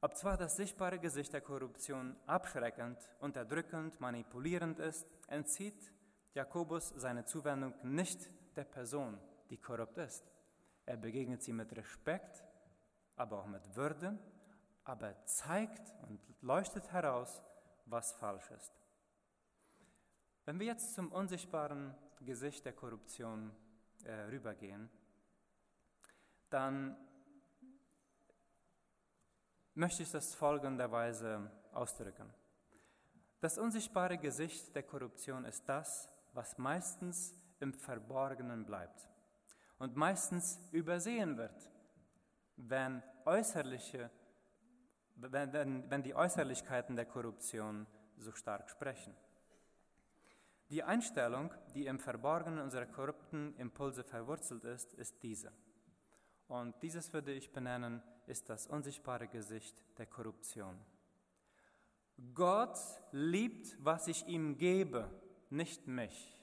Ob 0.00 0.16
zwar 0.16 0.36
das 0.36 0.56
sichtbare 0.56 0.98
Gesicht 0.98 1.32
der 1.32 1.40
Korruption 1.40 2.14
abschreckend, 2.26 2.98
unterdrückend, 3.20 3.98
manipulierend 4.00 4.78
ist, 4.78 5.06
entzieht 5.28 5.90
Jakobus 6.34 6.90
seine 6.96 7.24
Zuwendung 7.24 7.74
nicht 7.82 8.28
der 8.54 8.64
Person, 8.64 9.18
die 9.48 9.56
korrupt 9.56 9.96
ist. 9.98 10.33
Er 10.86 10.96
begegnet 10.96 11.42
sie 11.42 11.52
mit 11.52 11.74
Respekt, 11.76 12.44
aber 13.16 13.38
auch 13.38 13.46
mit 13.46 13.74
Würde, 13.74 14.18
aber 14.84 15.24
zeigt 15.24 15.92
und 16.02 16.20
leuchtet 16.42 16.92
heraus, 16.92 17.42
was 17.86 18.12
falsch 18.12 18.50
ist. 18.50 18.72
Wenn 20.44 20.58
wir 20.58 20.66
jetzt 20.66 20.94
zum 20.94 21.10
unsichtbaren 21.10 21.94
Gesicht 22.20 22.66
der 22.66 22.74
Korruption 22.74 23.50
äh, 24.04 24.12
rübergehen, 24.24 24.90
dann 26.50 26.96
möchte 29.72 30.02
ich 30.02 30.10
das 30.10 30.34
folgenderweise 30.34 31.50
ausdrücken. 31.72 32.32
Das 33.40 33.56
unsichtbare 33.56 34.18
Gesicht 34.18 34.74
der 34.74 34.82
Korruption 34.82 35.46
ist 35.46 35.66
das, 35.66 36.10
was 36.34 36.58
meistens 36.58 37.34
im 37.60 37.72
Verborgenen 37.72 38.66
bleibt 38.66 39.08
und 39.78 39.96
meistens 39.96 40.60
übersehen 40.72 41.36
wird, 41.36 41.70
wenn, 42.56 43.02
äußerliche, 43.24 44.10
wenn, 45.16 45.90
wenn 45.90 46.02
die 46.02 46.14
Äußerlichkeiten 46.14 46.96
der 46.96 47.06
Korruption 47.06 47.86
so 48.16 48.32
stark 48.32 48.70
sprechen. 48.70 49.14
Die 50.70 50.82
Einstellung, 50.82 51.52
die 51.74 51.86
im 51.86 51.98
Verborgenen 51.98 52.58
unserer 52.58 52.86
korrupten 52.86 53.54
Impulse 53.56 54.02
verwurzelt 54.02 54.64
ist, 54.64 54.94
ist 54.94 55.22
diese. 55.22 55.52
Und 56.48 56.74
dieses 56.82 57.12
würde 57.12 57.32
ich 57.32 57.52
benennen, 57.52 58.02
ist 58.26 58.48
das 58.48 58.66
unsichtbare 58.66 59.28
Gesicht 59.28 59.84
der 59.98 60.06
Korruption. 60.06 60.78
Gott 62.34 62.78
liebt, 63.12 63.76
was 63.84 64.08
ich 64.08 64.26
ihm 64.26 64.56
gebe, 64.56 65.10
nicht 65.50 65.86
mich. 65.86 66.33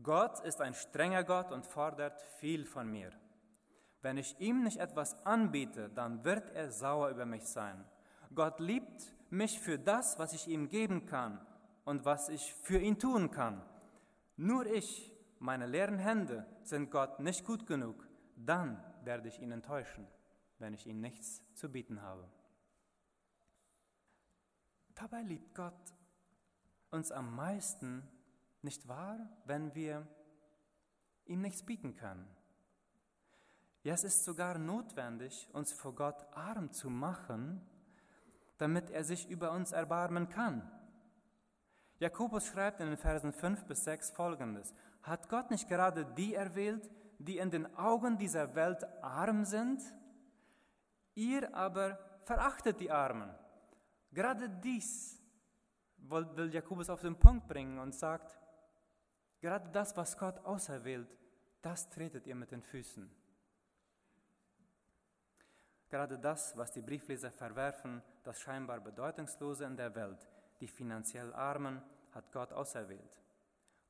Gott 0.00 0.40
ist 0.40 0.60
ein 0.60 0.74
strenger 0.74 1.24
Gott 1.24 1.52
und 1.52 1.66
fordert 1.66 2.22
viel 2.38 2.64
von 2.64 2.90
mir. 2.90 3.10
Wenn 4.00 4.16
ich 4.16 4.38
ihm 4.40 4.64
nicht 4.64 4.78
etwas 4.78 5.14
anbiete, 5.26 5.90
dann 5.90 6.24
wird 6.24 6.50
er 6.50 6.70
sauer 6.70 7.10
über 7.10 7.26
mich 7.26 7.44
sein. 7.44 7.84
Gott 8.34 8.58
liebt 8.58 9.12
mich 9.30 9.60
für 9.60 9.78
das, 9.78 10.18
was 10.18 10.32
ich 10.32 10.48
ihm 10.48 10.68
geben 10.68 11.06
kann 11.06 11.44
und 11.84 12.04
was 12.04 12.28
ich 12.28 12.54
für 12.54 12.78
ihn 12.78 12.98
tun 12.98 13.30
kann. 13.30 13.62
Nur 14.36 14.66
ich, 14.66 15.12
meine 15.38 15.66
leeren 15.66 15.98
Hände, 15.98 16.46
sind 16.62 16.90
Gott 16.90 17.20
nicht 17.20 17.44
gut 17.44 17.66
genug. 17.66 18.06
Dann 18.36 18.82
werde 19.04 19.28
ich 19.28 19.40
ihn 19.40 19.52
enttäuschen, 19.52 20.06
wenn 20.58 20.74
ich 20.74 20.86
ihm 20.86 21.00
nichts 21.00 21.42
zu 21.54 21.70
bieten 21.70 22.02
habe. 22.02 22.28
Dabei 24.94 25.22
liebt 25.22 25.54
Gott 25.54 25.94
uns 26.90 27.10
am 27.10 27.34
meisten, 27.34 28.06
nicht 28.62 28.88
wahr, 28.88 29.18
wenn 29.44 29.74
wir 29.74 30.06
ihm 31.26 31.40
nichts 31.40 31.62
bieten 31.62 31.94
können. 31.94 32.28
Ja, 33.82 33.94
es 33.94 34.04
ist 34.04 34.24
sogar 34.24 34.58
notwendig, 34.58 35.48
uns 35.52 35.72
vor 35.72 35.94
Gott 35.94 36.24
arm 36.32 36.70
zu 36.70 36.88
machen, 36.88 37.60
damit 38.58 38.90
er 38.90 39.02
sich 39.02 39.28
über 39.28 39.50
uns 39.52 39.72
erbarmen 39.72 40.28
kann. 40.28 40.70
Jakobus 41.98 42.46
schreibt 42.46 42.80
in 42.80 42.86
den 42.86 42.96
Versen 42.96 43.32
5 43.32 43.64
bis 43.64 43.84
6 43.84 44.10
folgendes. 44.10 44.74
Hat 45.02 45.28
Gott 45.28 45.50
nicht 45.50 45.68
gerade 45.68 46.04
die 46.04 46.34
erwählt, 46.34 46.90
die 47.18 47.38
in 47.38 47.50
den 47.50 47.74
Augen 47.76 48.18
dieser 48.18 48.54
Welt 48.54 48.84
arm 49.02 49.44
sind? 49.44 49.82
Ihr 51.14 51.54
aber 51.54 51.98
verachtet 52.22 52.80
die 52.80 52.90
Armen. 52.90 53.34
Gerade 54.12 54.48
dies 54.48 55.20
will 55.96 56.52
Jakobus 56.52 56.90
auf 56.90 57.00
den 57.00 57.16
Punkt 57.16 57.48
bringen 57.48 57.78
und 57.78 57.94
sagt, 57.94 58.38
gerade 59.42 59.68
das, 59.70 59.94
was 59.96 60.16
Gott 60.16 60.38
auserwählt, 60.44 61.14
das 61.60 61.90
tretet 61.90 62.26
ihr 62.26 62.34
mit 62.34 62.52
den 62.52 62.62
Füßen. 62.62 63.10
Gerade 65.90 66.18
das, 66.18 66.56
was 66.56 66.72
die 66.72 66.80
Briefleser 66.80 67.30
verwerfen, 67.30 68.02
das 68.22 68.40
scheinbar 68.40 68.80
Bedeutungslose 68.80 69.64
in 69.64 69.76
der 69.76 69.94
Welt, 69.94 70.26
die 70.60 70.68
finanziell 70.68 71.34
Armen, 71.34 71.82
hat 72.12 72.32
Gott 72.32 72.52
auserwählt. 72.52 73.20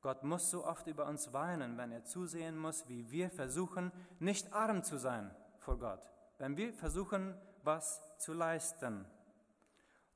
Gott 0.01 0.23
muss 0.23 0.51
so 0.51 0.65
oft 0.65 0.85
über 0.87 1.05
uns 1.05 1.31
weinen, 1.31 1.77
wenn 1.77 1.93
er 1.93 2.03
zusehen 2.03 2.57
muss, 2.57 2.89
wie 2.89 3.09
wir 3.09 3.29
versuchen, 3.29 3.91
nicht 4.19 4.51
arm 4.51 4.83
zu 4.83 4.97
sein 4.97 5.33
vor 5.59 5.79
Gott, 5.79 6.01
wenn 6.39 6.57
wir 6.57 6.73
versuchen, 6.73 7.35
was 7.63 8.01
zu 8.17 8.33
leisten. 8.33 9.05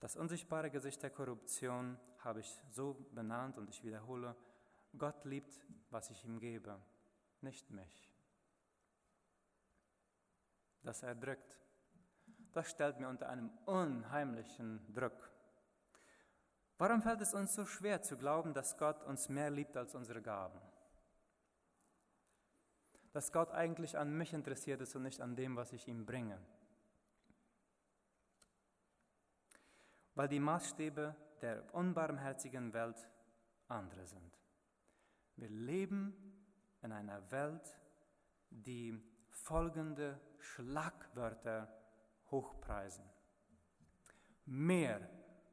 Das 0.02 0.18
unsichtbare 0.18 0.70
Gesicht 0.70 1.02
der 1.04 1.10
Korruption 1.10 1.98
habe 2.20 2.42
ich 2.42 2.62
so 2.70 3.08
benannt 3.14 3.58
und 3.58 3.70
ich 3.70 3.84
wiederhole, 3.84 4.36
Gott 4.98 5.26
liebt, 5.26 5.66
was 5.90 6.10
ich 6.10 6.24
ihm 6.26 6.40
gebe, 6.40 6.80
nicht 7.42 7.70
mich. 7.72 8.12
Das 10.84 11.04
erdrückt. 11.04 11.60
Das 12.54 12.70
stellt 12.72 13.00
mir 13.00 13.10
unter 13.10 13.30
einem 13.30 13.50
unheimlichen 13.66 14.94
Druck. 14.94 15.32
Warum 16.78 17.02
fällt 17.02 17.22
es 17.22 17.34
uns 17.34 17.54
so 17.54 17.66
schwer 17.66 18.02
zu 18.02 18.18
glauben, 18.18 18.54
dass 18.54 18.78
Gott 18.78 19.04
uns 19.04 19.30
mehr 19.30 19.50
liebt 19.50 19.76
als 19.76 19.96
unsere 19.96 20.22
Gaben? 20.22 20.60
Dass 23.12 23.32
Gott 23.32 23.52
eigentlich 23.52 23.98
an 23.98 24.16
mich 24.16 24.34
interessiert 24.34 24.82
ist 24.82 24.96
und 24.96 25.04
nicht 25.04 25.22
an 25.22 25.36
dem, 25.36 25.56
was 25.56 25.74
ich 25.74 25.88
ihm 25.88 26.06
bringe? 26.06 26.40
weil 30.18 30.28
die 30.28 30.40
Maßstäbe 30.40 31.16
der 31.42 31.64
unbarmherzigen 31.76 32.74
Welt 32.74 33.08
andere 33.68 34.04
sind. 34.08 34.36
Wir 35.38 35.50
leben 35.50 36.16
in 36.82 36.92
einer 36.92 37.32
Welt, 37.32 37.78
die 38.50 39.00
folgende 39.30 40.20
Schlagwörter 40.40 41.68
hochpreisen. 42.32 43.06
Mehr, 44.46 45.08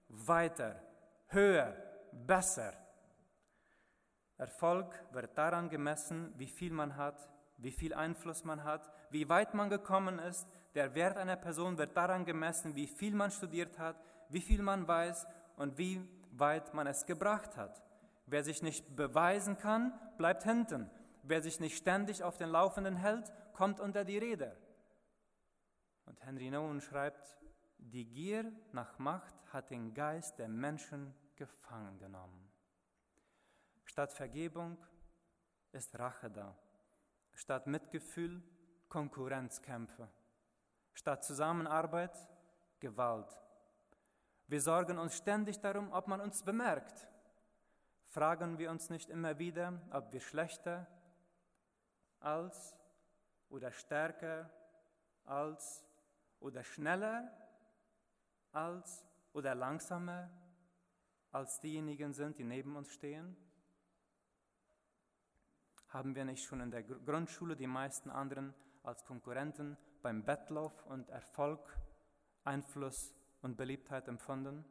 weiter, 0.08 0.80
höher, 1.28 1.76
besser. 2.12 2.72
Erfolg 4.38 4.94
wird 5.12 5.36
daran 5.36 5.68
gemessen, 5.68 6.32
wie 6.38 6.48
viel 6.48 6.72
man 6.72 6.96
hat, 6.96 7.28
wie 7.58 7.70
viel 7.70 7.92
Einfluss 7.94 8.42
man 8.44 8.64
hat, 8.64 8.90
wie 9.10 9.28
weit 9.28 9.54
man 9.54 9.68
gekommen 9.68 10.18
ist. 10.18 10.48
Der 10.74 10.94
Wert 10.94 11.18
einer 11.18 11.36
Person 11.36 11.76
wird 11.78 11.96
daran 11.96 12.24
gemessen, 12.24 12.74
wie 12.74 12.86
viel 12.86 13.14
man 13.14 13.30
studiert 13.30 13.78
hat, 13.78 13.96
wie 14.28 14.40
viel 14.40 14.62
man 14.62 14.88
weiß 14.88 15.26
und 15.56 15.76
wie 15.76 16.00
weit 16.32 16.72
man 16.72 16.86
es 16.86 17.04
gebracht 17.04 17.56
hat. 17.56 17.83
Wer 18.26 18.42
sich 18.42 18.62
nicht 18.62 18.96
beweisen 18.96 19.58
kann, 19.58 19.92
bleibt 20.16 20.44
hinten. 20.44 20.90
Wer 21.22 21.42
sich 21.42 21.60
nicht 21.60 21.76
ständig 21.76 22.22
auf 22.22 22.36
den 22.36 22.50
Laufenden 22.50 22.96
hält, 22.96 23.32
kommt 23.52 23.80
unter 23.80 24.04
die 24.04 24.18
Räder. 24.18 24.56
Und 26.06 26.24
Henry 26.24 26.50
Nouwen 26.50 26.80
schreibt, 26.80 27.38
die 27.78 28.06
Gier 28.06 28.50
nach 28.72 28.98
Macht 28.98 29.34
hat 29.52 29.70
den 29.70 29.94
Geist 29.94 30.38
der 30.38 30.48
Menschen 30.48 31.14
gefangen 31.36 31.98
genommen. 31.98 32.50
Statt 33.84 34.12
Vergebung 34.12 34.78
ist 35.72 35.98
Rache 35.98 36.30
da. 36.30 36.56
Statt 37.34 37.66
Mitgefühl 37.66 38.42
Konkurrenzkämpfe. 38.88 40.08
Statt 40.94 41.24
Zusammenarbeit 41.24 42.16
Gewalt. 42.80 43.40
Wir 44.46 44.60
sorgen 44.60 44.98
uns 44.98 45.16
ständig 45.16 45.60
darum, 45.60 45.92
ob 45.92 46.06
man 46.06 46.20
uns 46.20 46.42
bemerkt. 46.42 47.06
Fragen 48.14 48.58
wir 48.58 48.70
uns 48.70 48.90
nicht 48.90 49.10
immer 49.10 49.40
wieder, 49.40 49.72
ob 49.90 50.12
wir 50.12 50.20
schlechter 50.20 50.86
als 52.20 52.76
oder 53.48 53.72
stärker 53.72 54.48
als 55.24 55.84
oder 56.38 56.62
schneller 56.62 57.28
als 58.52 59.04
oder 59.32 59.56
langsamer 59.56 60.30
als 61.32 61.58
diejenigen 61.58 62.12
sind, 62.12 62.38
die 62.38 62.44
neben 62.44 62.76
uns 62.76 62.92
stehen? 62.92 63.36
Haben 65.88 66.14
wir 66.14 66.24
nicht 66.24 66.44
schon 66.44 66.60
in 66.60 66.70
der 66.70 66.84
Grundschule 66.84 67.56
die 67.56 67.66
meisten 67.66 68.10
anderen 68.10 68.54
als 68.84 69.04
Konkurrenten 69.04 69.76
beim 70.02 70.24
Wettlauf 70.24 70.86
und 70.86 71.08
Erfolg 71.08 71.76
Einfluss 72.44 73.12
und 73.42 73.56
Beliebtheit 73.56 74.06
empfunden? 74.06 74.64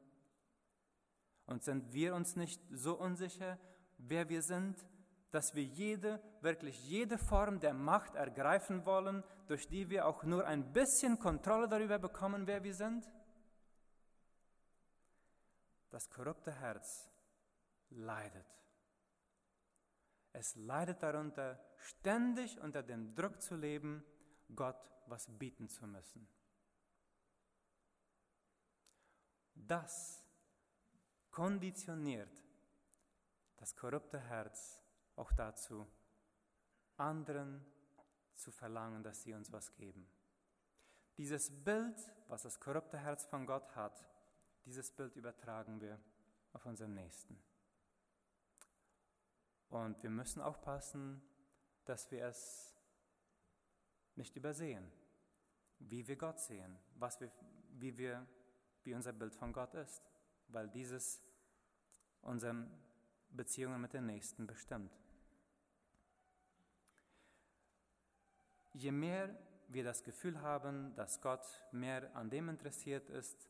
Und 1.46 1.64
sind 1.64 1.94
wir 1.94 2.16
uns 2.16 2.36
nicht 2.36 2.62
so 2.72 2.98
unsicher, 2.98 3.60
wer 3.98 4.30
wir 4.30 4.42
sind, 4.42 4.86
dass 5.32 5.56
wir 5.56 5.64
jede, 5.64 6.22
wirklich 6.42 6.88
jede 6.88 7.18
Form 7.18 7.60
der 7.60 7.74
Macht 7.74 8.16
ergreifen 8.16 8.86
wollen, 8.86 9.24
durch 9.48 9.68
die 9.68 9.90
wir 9.90 10.08
auch 10.08 10.24
nur 10.24 10.46
ein 10.46 10.72
bisschen 10.74 11.20
Kontrolle 11.20 11.68
darüber 11.68 11.98
bekommen, 11.98 12.46
wer 12.46 12.64
wir 12.64 12.74
sind? 12.74 13.10
Das 15.90 16.10
korrupte 16.10 16.52
Herz 16.52 17.10
leidet. 17.90 18.46
Es 20.34 20.56
leidet 20.56 21.04
darunter, 21.04 21.60
ständig 21.78 22.60
unter 22.60 22.82
dem 22.82 23.14
Druck 23.14 23.42
zu 23.42 23.56
leben, 23.56 24.04
Gott 24.56 24.90
was 25.08 25.28
bieten 25.38 25.70
zu 25.70 25.86
müssen. 25.86 26.28
Das 29.54 30.23
konditioniert 31.34 32.46
das 33.58 33.76
korrupte 33.76 34.20
Herz 34.20 34.82
auch 35.16 35.32
dazu, 35.34 35.86
anderen 36.96 37.66
zu 38.36 38.52
verlangen, 38.52 39.04
dass 39.04 39.24
sie 39.24 39.34
uns 39.34 39.52
was 39.52 39.74
geben. 39.74 40.08
Dieses 41.18 41.50
Bild, 41.64 41.98
was 42.28 42.44
das 42.44 42.60
korrupte 42.60 43.00
Herz 43.00 43.26
von 43.26 43.48
Gott 43.48 43.76
hat, 43.76 44.06
dieses 44.66 44.92
Bild 44.92 45.16
übertragen 45.16 45.82
wir 45.82 46.00
auf 46.54 46.66
unseren 46.66 46.94
Nächsten. 46.94 47.42
Und 49.70 50.02
wir 50.04 50.12
müssen 50.12 50.42
aufpassen, 50.42 51.22
dass 51.86 52.12
wir 52.12 52.26
es 52.26 52.76
nicht 54.16 54.36
übersehen, 54.36 54.92
wie 55.80 56.08
wir 56.08 56.16
Gott 56.16 56.40
sehen, 56.40 56.78
was 56.96 57.20
wir, 57.20 57.32
wie 57.72 57.98
wir 57.98 58.28
wie 58.84 58.94
unser 58.94 59.14
Bild 59.14 59.34
von 59.36 59.52
Gott 59.52 59.74
ist, 59.74 60.13
weil 60.54 60.70
dieses 60.70 61.22
unsere 62.22 62.68
Beziehungen 63.32 63.82
mit 63.82 63.94
den 63.94 64.06
Nächsten 64.06 64.48
bestimmt. 64.48 64.92
Je 68.74 68.92
mehr 68.92 69.36
wir 69.68 69.84
das 69.84 70.04
Gefühl 70.04 70.42
haben, 70.42 70.96
dass 70.96 71.22
Gott 71.22 71.46
mehr 71.72 72.16
an 72.16 72.30
dem 72.30 72.50
interessiert 72.50 73.10
ist, 73.10 73.48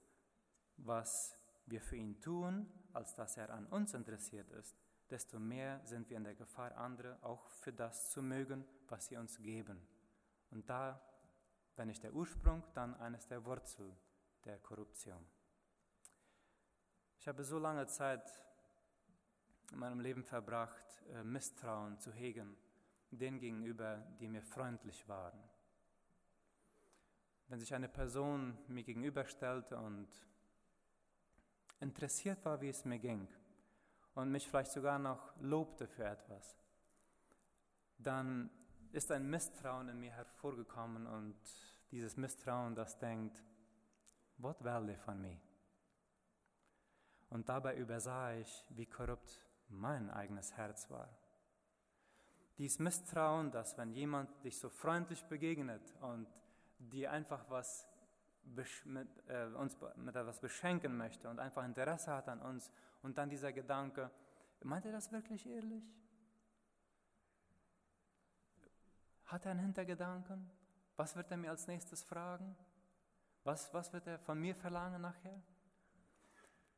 was 0.78 1.38
wir 1.66 1.82
für 1.82 1.96
ihn 1.96 2.20
tun, 2.22 2.68
als 2.94 3.13
dass 3.16 3.38
er 3.38 3.50
an 3.50 3.66
uns 3.68 3.94
interessiert 3.94 4.50
ist, 4.52 4.76
desto 5.10 5.39
mehr 5.39 5.82
sind 5.86 6.10
wir 6.10 6.18
in 6.18 6.24
der 6.24 6.36
Gefahr, 6.36 6.76
andere 6.78 7.18
auch 7.24 7.48
für 7.50 7.72
das 7.72 8.10
zu 8.12 8.22
mögen, 8.22 8.66
was 8.88 9.08
sie 9.08 9.18
uns 9.18 9.38
geben. 9.39 9.86
Und 10.52 10.70
da, 10.70 11.02
wenn 11.76 11.88
nicht 11.88 12.04
der 12.04 12.13
Ursprung, 12.13 12.63
dann 12.74 12.96
eines 12.96 13.28
der 13.28 13.46
Wurzel 13.46 13.96
der 14.46 14.60
Korruption. 14.60 15.26
Ich 17.24 17.28
habe 17.30 17.46
so 17.46 17.58
lange 17.58 17.88
Zeit 17.88 18.38
in 19.72 19.80
meinem 19.80 20.02
Leben 20.02 20.26
verbracht, 20.26 21.06
äh, 21.14 21.24
Misstrauen 21.24 21.98
zu 21.98 22.12
hegen, 22.12 22.58
denen 23.12 23.40
gegenüber, 23.40 24.06
die 24.20 24.28
mir 24.28 24.42
freundlich 24.42 25.08
waren. 25.08 25.42
Wenn 27.48 27.62
sich 27.62 27.74
eine 27.74 27.88
Person 27.88 28.58
mir 28.68 28.84
gegenüberstellte 28.84 29.78
und 29.78 30.10
interessiert 31.80 32.44
war, 32.44 32.60
wie 32.60 32.68
es 32.68 32.84
mir 32.84 33.00
ging 33.00 33.30
und 34.16 34.30
mich 34.30 34.50
vielleicht 34.50 34.74
sogar 34.74 35.00
noch 35.00 35.34
lobte 35.40 35.88
für 35.88 36.04
etwas, 36.04 36.58
dann 38.00 38.50
ist 38.92 39.10
ein 39.14 39.30
Misstrauen 39.30 39.88
in 39.88 39.98
mir 39.98 40.12
hervorgekommen 40.12 41.08
und 41.08 41.38
dieses 41.90 42.18
Misstrauen, 42.18 42.76
das 42.76 43.00
denkt, 43.00 43.42
what 44.40 44.62
will 44.62 44.86
they 44.86 44.98
von 44.98 45.22
mir? 45.22 45.40
Und 47.34 47.50
dabei 47.50 47.76
übersah 47.78 48.36
ich, 48.36 48.63
wie 48.69 48.86
korrupt 48.86 49.41
mein 49.67 50.12
eigenes 50.12 50.56
Herz 50.56 50.91
war. 50.91 51.10
Dies 52.60 52.78
Misstrauen, 52.78 53.50
dass 53.50 53.76
wenn 53.76 53.91
jemand 53.91 54.30
dich 54.43 54.60
so 54.60 54.69
freundlich 54.69 55.26
begegnet 55.26 55.82
und 56.02 56.28
dir 56.78 57.12
einfach 57.12 57.50
was 57.50 57.89
mit, 58.86 59.08
äh, 59.28 59.46
uns 59.56 59.76
mit 59.96 60.15
etwas 60.15 60.39
beschenken 60.41 60.96
möchte 60.96 61.28
und 61.28 61.39
einfach 61.39 61.65
Interesse 61.65 62.12
hat 62.12 62.30
an 62.30 62.39
uns 62.39 62.72
und 63.02 63.17
dann 63.17 63.32
dieser 63.32 63.52
Gedanke, 63.52 64.12
meint 64.62 64.86
er 64.86 64.91
das 64.91 65.12
wirklich 65.12 65.48
ehrlich? 65.48 65.84
Hat 69.26 69.46
er 69.46 69.52
einen 69.52 69.62
Hintergedanken? 69.62 70.52
Was 70.98 71.15
wird 71.15 71.32
er 71.32 71.38
mir 71.38 71.50
als 71.50 71.65
nächstes 71.65 72.04
fragen? 72.04 72.56
Was, 73.43 73.74
was 73.74 73.91
wird 73.91 74.06
er 74.06 74.19
von 74.19 74.39
mir 74.39 74.54
verlangen 74.54 75.02
nachher? 75.02 75.41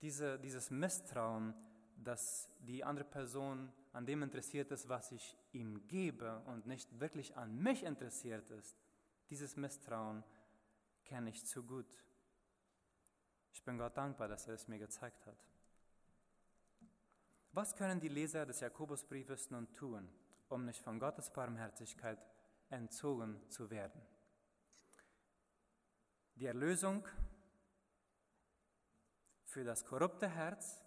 Diese, 0.06 0.38
dieses 0.38 0.70
Misstrauen, 0.70 1.56
dass 1.96 2.48
die 2.60 2.84
andere 2.84 3.06
Person 3.06 3.74
an 3.92 4.06
dem 4.06 4.22
interessiert 4.22 4.70
ist, 4.70 4.88
was 4.88 5.12
ich 5.12 5.36
ihm 5.52 5.88
gebe 5.88 6.44
und 6.46 6.68
nicht 6.68 7.00
wirklich 7.00 7.36
an 7.36 7.58
mich 7.58 7.82
interessiert 7.82 8.52
ist, 8.52 8.78
dieses 9.32 9.56
Misstrauen 9.56 10.24
kenne 11.06 11.32
ich 11.32 11.44
zu 11.44 11.64
gut. 11.64 12.04
Ich 13.52 13.64
bin 13.64 13.80
Gott 13.80 13.98
dankbar, 13.98 14.28
dass 14.28 14.48
er 14.48 14.54
es 14.54 14.68
mir 14.68 14.78
gezeigt 14.78 15.26
hat. 15.26 15.44
Was 17.52 17.76
können 17.76 18.00
die 18.00 18.08
Leser 18.08 18.46
des 18.46 18.60
Jakobusbriefes 18.60 19.50
nun 19.50 19.74
tun, 19.74 20.08
um 20.50 20.66
nicht 20.66 20.84
von 20.84 21.00
Gottes 21.00 21.32
Barmherzigkeit 21.32 22.24
entzogen 22.70 23.42
zu 23.50 23.72
werden? 23.72 24.04
Die 26.36 26.46
Erlösung 26.46 27.08
für 29.56 29.64
das 29.64 29.86
korrupte 29.86 30.28
Herz, 30.28 30.84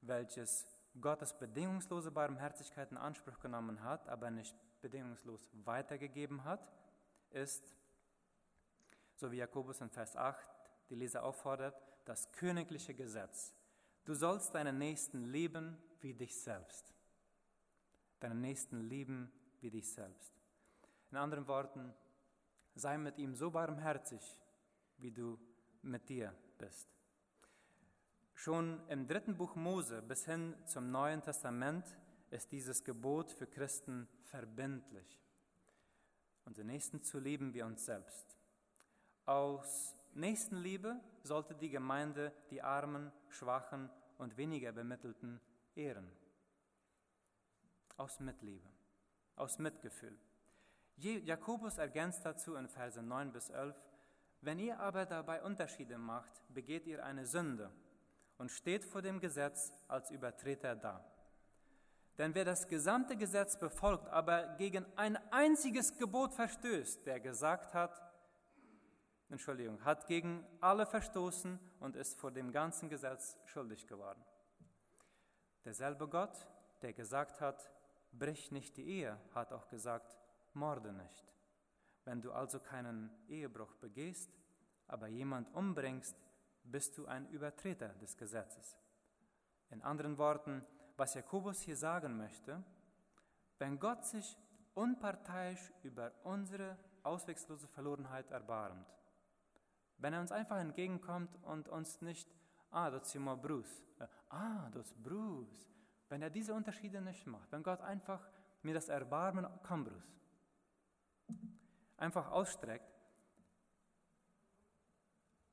welches 0.00 0.66
Gottes 1.00 1.38
bedingungslose 1.38 2.10
Barmherzigkeit 2.10 2.90
in 2.90 2.96
Anspruch 2.96 3.38
genommen 3.38 3.84
hat, 3.84 4.08
aber 4.08 4.28
nicht 4.28 4.56
bedingungslos 4.80 5.48
weitergegeben 5.52 6.42
hat, 6.42 6.68
ist, 7.30 7.62
so 9.14 9.30
wie 9.30 9.36
Jakobus 9.36 9.80
in 9.82 9.90
Vers 9.90 10.16
8 10.16 10.44
die 10.90 10.96
Leser 10.96 11.22
auffordert, 11.22 11.80
das 12.06 12.32
königliche 12.32 12.92
Gesetz. 12.92 13.54
Du 14.04 14.14
sollst 14.14 14.52
deinen 14.52 14.78
Nächsten 14.78 15.26
lieben 15.26 15.80
wie 16.00 16.12
dich 16.12 16.42
selbst. 16.42 16.92
Deinen 18.18 18.40
Nächsten 18.40 18.80
lieben 18.80 19.30
wie 19.60 19.70
dich 19.70 19.92
selbst. 19.92 20.34
In 21.12 21.18
anderen 21.18 21.46
Worten, 21.46 21.94
sei 22.74 22.98
mit 22.98 23.16
ihm 23.18 23.36
so 23.36 23.52
barmherzig, 23.52 24.40
wie 24.96 25.12
du 25.12 25.38
mit 25.82 26.08
dir 26.08 26.34
bist. 26.58 26.97
Schon 28.38 28.80
im 28.86 29.08
dritten 29.08 29.36
Buch 29.36 29.56
Mose 29.56 30.00
bis 30.00 30.24
hin 30.24 30.54
zum 30.64 30.92
Neuen 30.92 31.20
Testament 31.20 31.98
ist 32.30 32.52
dieses 32.52 32.84
Gebot 32.84 33.32
für 33.32 33.48
Christen 33.48 34.06
verbindlich. 34.22 35.20
Unsere 36.44 36.64
Nächsten 36.64 37.02
zu 37.02 37.18
lieben 37.18 37.52
wie 37.52 37.62
uns 37.62 37.84
selbst. 37.84 38.38
Aus 39.26 39.96
Nächstenliebe 40.14 41.00
sollte 41.24 41.56
die 41.56 41.68
Gemeinde 41.68 42.32
die 42.52 42.62
Armen, 42.62 43.10
Schwachen 43.28 43.90
und 44.18 44.36
weniger 44.36 44.70
Bemittelten 44.70 45.40
ehren. 45.74 46.08
Aus 47.96 48.20
Mitliebe, 48.20 48.68
aus 49.34 49.58
Mitgefühl. 49.58 50.16
Jakobus 50.96 51.78
ergänzt 51.78 52.24
dazu 52.24 52.54
in 52.54 52.68
Verse 52.68 53.02
9 53.02 53.32
bis 53.32 53.50
11, 53.50 53.74
wenn 54.42 54.60
ihr 54.60 54.78
aber 54.78 55.06
dabei 55.06 55.42
Unterschiede 55.42 55.98
macht, 55.98 56.40
begeht 56.54 56.86
ihr 56.86 57.04
eine 57.04 57.26
Sünde 57.26 57.72
und 58.38 58.50
steht 58.50 58.84
vor 58.84 59.02
dem 59.02 59.20
Gesetz 59.20 59.72
als 59.88 60.10
Übertreter 60.10 60.74
da. 60.74 61.04
Denn 62.16 62.34
wer 62.34 62.44
das 62.44 62.66
gesamte 62.66 63.16
Gesetz 63.16 63.58
befolgt, 63.58 64.08
aber 64.08 64.56
gegen 64.56 64.86
ein 64.96 65.16
einziges 65.32 65.96
Gebot 65.98 66.32
verstößt, 66.34 67.06
der 67.06 67.20
gesagt 67.20 67.74
hat, 67.74 68.02
Entschuldigung, 69.28 69.84
hat 69.84 70.06
gegen 70.06 70.44
alle 70.60 70.86
verstoßen 70.86 71.60
und 71.80 71.96
ist 71.96 72.18
vor 72.18 72.32
dem 72.32 72.50
ganzen 72.50 72.88
Gesetz 72.88 73.36
schuldig 73.44 73.86
geworden. 73.86 74.24
Derselbe 75.64 76.08
Gott, 76.08 76.48
der 76.82 76.92
gesagt 76.92 77.40
hat, 77.40 77.70
brich 78.12 78.50
nicht 78.50 78.76
die 78.78 78.88
Ehe, 78.88 79.20
hat 79.34 79.52
auch 79.52 79.68
gesagt, 79.68 80.16
morde 80.54 80.92
nicht. 80.92 81.24
Wenn 82.04 82.22
du 82.22 82.32
also 82.32 82.58
keinen 82.58 83.10
Ehebruch 83.28 83.74
begehst, 83.76 84.30
aber 84.86 85.08
jemand 85.08 85.54
umbringst, 85.54 86.16
bist 86.70 86.96
du 86.98 87.06
ein 87.06 87.28
Übertreter 87.28 87.88
des 88.00 88.16
Gesetzes. 88.16 88.76
In 89.70 89.82
anderen 89.82 90.18
Worten, 90.18 90.64
was 90.96 91.14
Jakobus 91.14 91.60
hier 91.60 91.76
sagen 91.76 92.16
möchte, 92.16 92.62
wenn 93.58 93.78
Gott 93.78 94.04
sich 94.04 94.36
unparteiisch 94.74 95.72
über 95.82 96.12
unsere 96.24 96.76
auswegslose 97.02 97.68
Verlorenheit 97.68 98.30
erbarmt, 98.30 98.86
wenn 99.98 100.12
er 100.12 100.20
uns 100.20 100.32
einfach 100.32 100.58
entgegenkommt 100.58 101.36
und 101.42 101.68
uns 101.68 102.00
nicht, 102.00 102.28
ah, 102.70 102.90
das 102.90 103.14
ist 103.14 103.42
Bruce, 103.42 103.84
äh, 103.98 104.06
ah, 104.30 104.70
das 104.70 104.94
Bruce, 104.94 105.68
wenn 106.08 106.22
er 106.22 106.30
diese 106.30 106.54
Unterschiede 106.54 107.00
nicht 107.00 107.26
macht, 107.26 107.50
wenn 107.52 107.62
Gott 107.62 107.80
einfach 107.80 108.26
mir 108.62 108.74
das 108.74 108.88
Erbarmen, 108.88 109.46
komm 109.66 109.84
Bruce, 109.84 110.20
einfach 111.96 112.30
ausstreckt, 112.30 112.97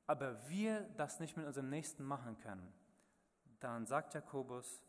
aber 0.08 0.48
wir 0.50 0.82
das 0.98 1.20
nicht 1.20 1.36
mit 1.38 1.46
unserem 1.46 1.70
Nächsten 1.70 2.04
machen 2.04 2.38
können, 2.40 2.72
dann 3.60 3.86
sagt 3.86 4.14
Jakobus, 4.14 4.84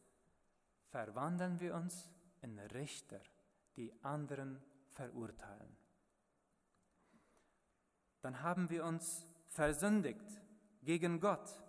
verwandeln 0.91 1.61
wir 1.61 1.75
uns 1.75 2.11
in 2.43 2.59
Richter, 2.59 3.21
die 3.77 3.93
anderen 4.03 4.63
verurteilen. 4.91 5.77
Dann 8.23 8.43
haben 8.43 8.71
wir 8.71 8.85
uns 8.85 9.27
versündigt 9.49 10.41
gegen 10.83 11.21
Gott, 11.21 11.63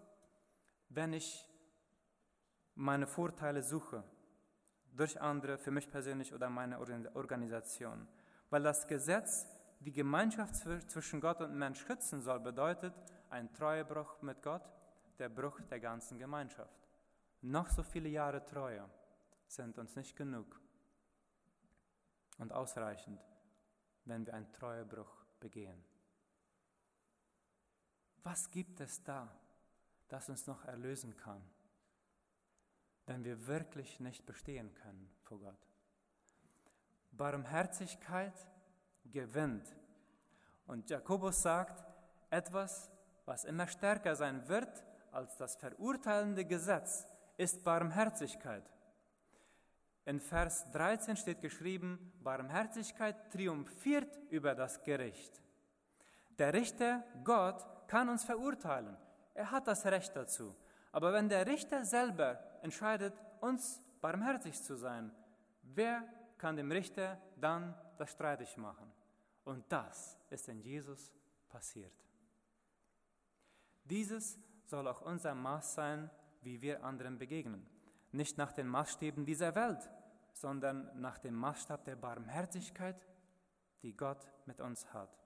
wenn 0.89 1.13
ich 1.13 1.47
meine 2.75 3.07
Vorteile 3.07 3.63
suche 3.63 4.03
durch 4.91 5.19
andere, 5.21 5.57
für 5.57 5.71
mich 5.71 5.89
persönlich 5.89 6.33
oder 6.33 6.49
meine 6.49 6.79
Organisation. 6.79 8.07
Weil 8.49 8.63
das 8.63 8.87
Gesetz 8.87 9.45
die 9.79 9.91
Gemeinschaft 9.91 10.55
zwischen 10.55 11.21
Gott 11.21 11.41
und 11.41 11.55
Mensch 11.55 11.85
schützen 11.85 12.21
soll, 12.21 12.39
bedeutet 12.39 12.93
ein 13.29 13.53
Treuebruch 13.53 14.21
mit 14.21 14.41
Gott, 14.41 14.63
der 15.19 15.29
Bruch 15.29 15.59
der 15.69 15.79
ganzen 15.79 16.17
Gemeinschaft. 16.17 16.87
Noch 17.41 17.69
so 17.69 17.83
viele 17.83 18.09
Jahre 18.09 18.43
Treue 18.45 18.89
sind 19.47 19.77
uns 19.77 19.95
nicht 19.95 20.15
genug 20.15 20.59
und 22.37 22.51
ausreichend, 22.51 23.21
wenn 24.05 24.25
wir 24.25 24.33
einen 24.33 24.51
Treuebruch 24.53 25.25
begehen. 25.39 25.83
Was 28.23 28.49
gibt 28.51 28.79
es 28.81 29.03
da, 29.03 29.33
das 30.07 30.29
uns 30.29 30.47
noch 30.47 30.65
erlösen 30.65 31.15
kann, 31.15 31.41
wenn 33.05 33.23
wir 33.23 33.47
wirklich 33.47 33.99
nicht 33.99 34.25
bestehen 34.25 34.73
können 34.73 35.09
vor 35.23 35.39
Gott? 35.39 35.67
Barmherzigkeit 37.11 38.47
gewinnt. 39.05 39.75
Und 40.65 40.89
Jakobus 40.89 41.41
sagt, 41.41 41.83
etwas, 42.29 42.91
was 43.27 43.43
immer 43.43 43.67
stärker 43.67 44.15
sein 44.15 44.47
wird 44.47 44.83
als 45.11 45.35
das 45.35 45.55
verurteilende 45.57 46.45
Gesetz, 46.45 47.05
ist 47.35 47.63
Barmherzigkeit. 47.63 48.63
In 50.05 50.21
Vers 50.21 50.71
13 50.71 51.17
steht 51.17 51.41
geschrieben, 51.41 52.13
Barmherzigkeit 52.23 53.29
triumphiert 53.31 54.17
über 54.29 54.55
das 54.55 54.81
Gericht. 54.83 55.41
Der 56.39 56.53
Richter, 56.53 57.03
Gott, 57.25 57.65
kann 57.87 58.07
uns 58.07 58.23
verurteilen. 58.23 58.95
Er 59.33 59.51
hat 59.51 59.67
das 59.67 59.85
Recht 59.85 60.15
dazu. 60.15 60.55
Aber 60.93 61.11
wenn 61.11 61.27
der 61.27 61.45
Richter 61.45 61.83
selber 61.83 62.39
entscheidet, 62.61 63.13
uns 63.41 63.81
barmherzig 63.99 64.63
zu 64.63 64.77
sein, 64.77 65.11
wer 65.63 66.03
kann 66.37 66.55
dem 66.55 66.71
Richter 66.71 67.19
dann 67.35 67.75
das 67.97 68.11
streitig 68.11 68.55
machen? 68.55 68.89
Und 69.43 69.65
das 69.69 70.17
ist 70.29 70.47
in 70.47 70.61
Jesus 70.61 71.11
passiert. 71.49 72.06
Dieses 73.89 74.37
soll 74.65 74.87
auch 74.87 75.01
unser 75.01 75.33
Maß 75.33 75.75
sein, 75.75 76.09
wie 76.41 76.61
wir 76.61 76.83
anderen 76.83 77.17
begegnen. 77.17 77.65
Nicht 78.11 78.37
nach 78.37 78.51
den 78.51 78.67
Maßstäben 78.67 79.25
dieser 79.25 79.55
Welt, 79.55 79.89
sondern 80.33 80.89
nach 80.99 81.17
dem 81.17 81.35
Maßstab 81.35 81.85
der 81.85 81.95
Barmherzigkeit, 81.95 83.07
die 83.81 83.95
Gott 83.95 84.27
mit 84.45 84.59
uns 84.59 84.93
hat. 84.93 85.17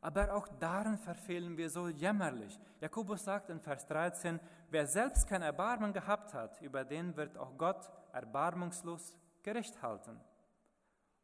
Aber 0.00 0.32
auch 0.34 0.46
darin 0.60 0.96
verfehlen 0.96 1.56
wir 1.56 1.70
so 1.70 1.88
jämmerlich. 1.88 2.58
Jakobus 2.80 3.24
sagt 3.24 3.50
in 3.50 3.60
Vers 3.60 3.86
13, 3.86 4.38
wer 4.70 4.86
selbst 4.86 5.26
kein 5.26 5.42
Erbarmen 5.42 5.92
gehabt 5.92 6.34
hat, 6.34 6.60
über 6.62 6.84
den 6.84 7.16
wird 7.16 7.36
auch 7.36 7.58
Gott 7.58 7.90
erbarmungslos 8.12 9.16
Gericht 9.42 9.82
halten. 9.82 10.20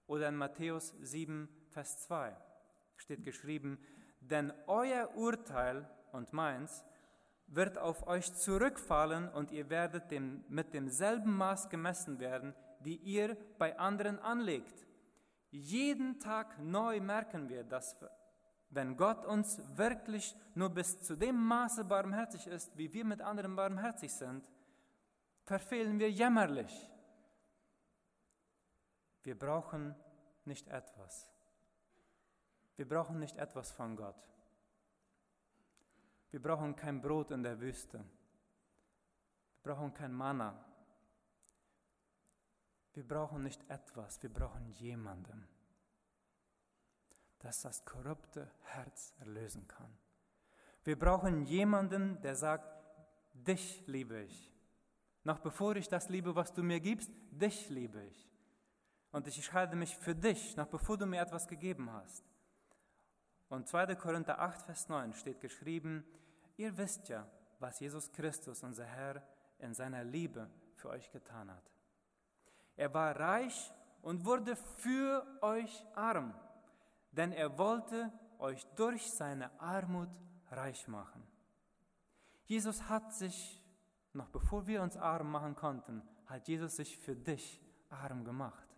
Oder 0.07 0.29
in 0.29 0.37
Matthäus 0.37 0.95
7, 1.01 1.49
Vers 1.71 2.01
2 2.01 2.37
steht 2.97 3.25
geschrieben, 3.25 3.79
denn 4.31 4.53
euer 4.67 5.15
Urteil 5.17 5.89
und 6.13 6.33
meins 6.33 6.85
wird 7.47 7.79
auf 7.79 8.07
euch 8.07 8.33
zurückfallen 8.35 9.29
und 9.29 9.51
ihr 9.51 9.69
werdet 9.69 10.11
dem, 10.11 10.45
mit 10.49 10.73
demselben 10.73 11.37
Maß 11.37 11.69
gemessen 11.69 12.19
werden, 12.19 12.55
die 12.81 12.97
ihr 12.97 13.37
bei 13.59 13.79
anderen 13.79 14.19
anlegt. 14.19 14.87
Jeden 15.51 16.19
Tag 16.21 16.59
neu 16.59 17.01
merken 17.01 17.49
wir, 17.49 17.65
dass 17.65 17.97
wenn 18.71 18.97
Gott 18.97 19.25
uns 19.25 19.61
wirklich 19.77 20.35
nur 20.55 20.71
bis 20.71 21.01
zu 21.01 21.17
dem 21.17 21.37
Maße 21.37 21.85
barmherzig 21.85 22.47
ist, 22.47 22.77
wie 22.77 22.93
wir 22.93 23.05
mit 23.05 23.21
anderen 23.21 23.55
barmherzig 23.55 24.13
sind, 24.13 24.45
verfehlen 25.45 25.99
wir 25.99 26.11
jämmerlich. 26.11 26.91
Wir 29.23 29.39
brauchen 29.39 29.95
nicht 30.45 30.67
etwas. 30.69 31.34
Wir 32.77 32.89
brauchen 32.89 33.19
nicht 33.19 33.37
etwas 33.37 33.71
von 33.73 33.97
Gott. 33.97 34.29
Wir 36.31 36.43
brauchen 36.43 36.75
kein 36.75 37.01
Brot 37.01 37.31
in 37.31 37.43
der 37.43 37.61
Wüste. 37.61 37.99
Wir 37.99 39.73
brauchen 39.73 39.95
kein 39.95 40.13
Manna. 40.13 40.65
Wir 42.95 43.07
brauchen 43.07 43.43
nicht 43.43 43.69
etwas, 43.69 44.23
wir 44.23 44.33
brauchen 44.33 44.69
jemanden, 44.69 45.49
das 47.41 47.63
das 47.63 47.85
korrupte 47.85 48.49
Herz 48.63 49.13
erlösen 49.19 49.67
kann. 49.67 49.99
Wir 50.85 50.97
brauchen 50.97 51.45
jemanden, 51.45 52.21
der 52.23 52.37
sagt, 52.37 52.65
dich 53.33 53.85
liebe 53.89 54.23
ich. 54.23 54.53
Noch 55.25 55.41
bevor 55.41 55.75
ich 55.75 55.89
das 55.89 56.09
liebe, 56.09 56.37
was 56.37 56.53
du 56.53 56.63
mir 56.63 56.79
gibst, 56.79 57.11
dich 57.31 57.69
liebe 57.69 58.01
ich. 58.05 58.31
Und 59.11 59.27
ich 59.27 59.37
entscheide 59.37 59.75
mich 59.75 59.97
für 59.97 60.15
dich, 60.15 60.57
noch 60.57 60.69
bevor 60.69 60.97
du 60.97 61.07
mir 61.07 61.21
etwas 61.21 61.49
gegeben 61.49 61.91
hast. 61.91 62.34
Und 63.49 63.69
2. 63.69 63.95
Korinther 63.97 64.39
8, 64.41 64.63
Vers 64.63 64.89
9 64.89 65.13
steht 65.13 65.41
geschrieben, 65.41 66.05
Ihr 66.57 66.77
wisst 66.77 67.09
ja, 67.09 67.27
was 67.59 67.81
Jesus 67.81 68.11
Christus, 68.13 68.63
unser 68.63 68.85
Herr, 68.85 69.23
in 69.59 69.75
seiner 69.75 70.05
Liebe 70.05 70.49
für 70.75 70.91
euch 70.91 71.11
getan 71.11 71.51
hat. 71.51 71.71
Er 72.77 72.93
war 72.93 73.19
reich 73.19 73.73
und 74.03 74.25
wurde 74.25 74.57
für 74.57 75.27
euch 75.41 75.85
arm, 75.95 76.35
denn 77.13 77.33
er 77.33 77.57
wollte 77.59 78.13
euch 78.39 78.65
durch 78.77 79.11
seine 79.11 79.51
Armut 79.61 80.09
reich 80.51 80.87
machen. 80.89 81.27
Jesus 82.45 82.89
hat 82.89 83.13
sich, 83.15 83.63
noch 84.13 84.29
bevor 84.29 84.67
wir 84.67 84.83
uns 84.83 84.97
arm 84.97 85.31
machen 85.31 85.55
konnten, 85.55 86.03
hat 86.27 86.47
Jesus 86.49 86.77
sich 86.77 86.99
für 86.99 87.17
dich 87.17 87.61
arm 87.89 88.25
gemacht. 88.25 88.69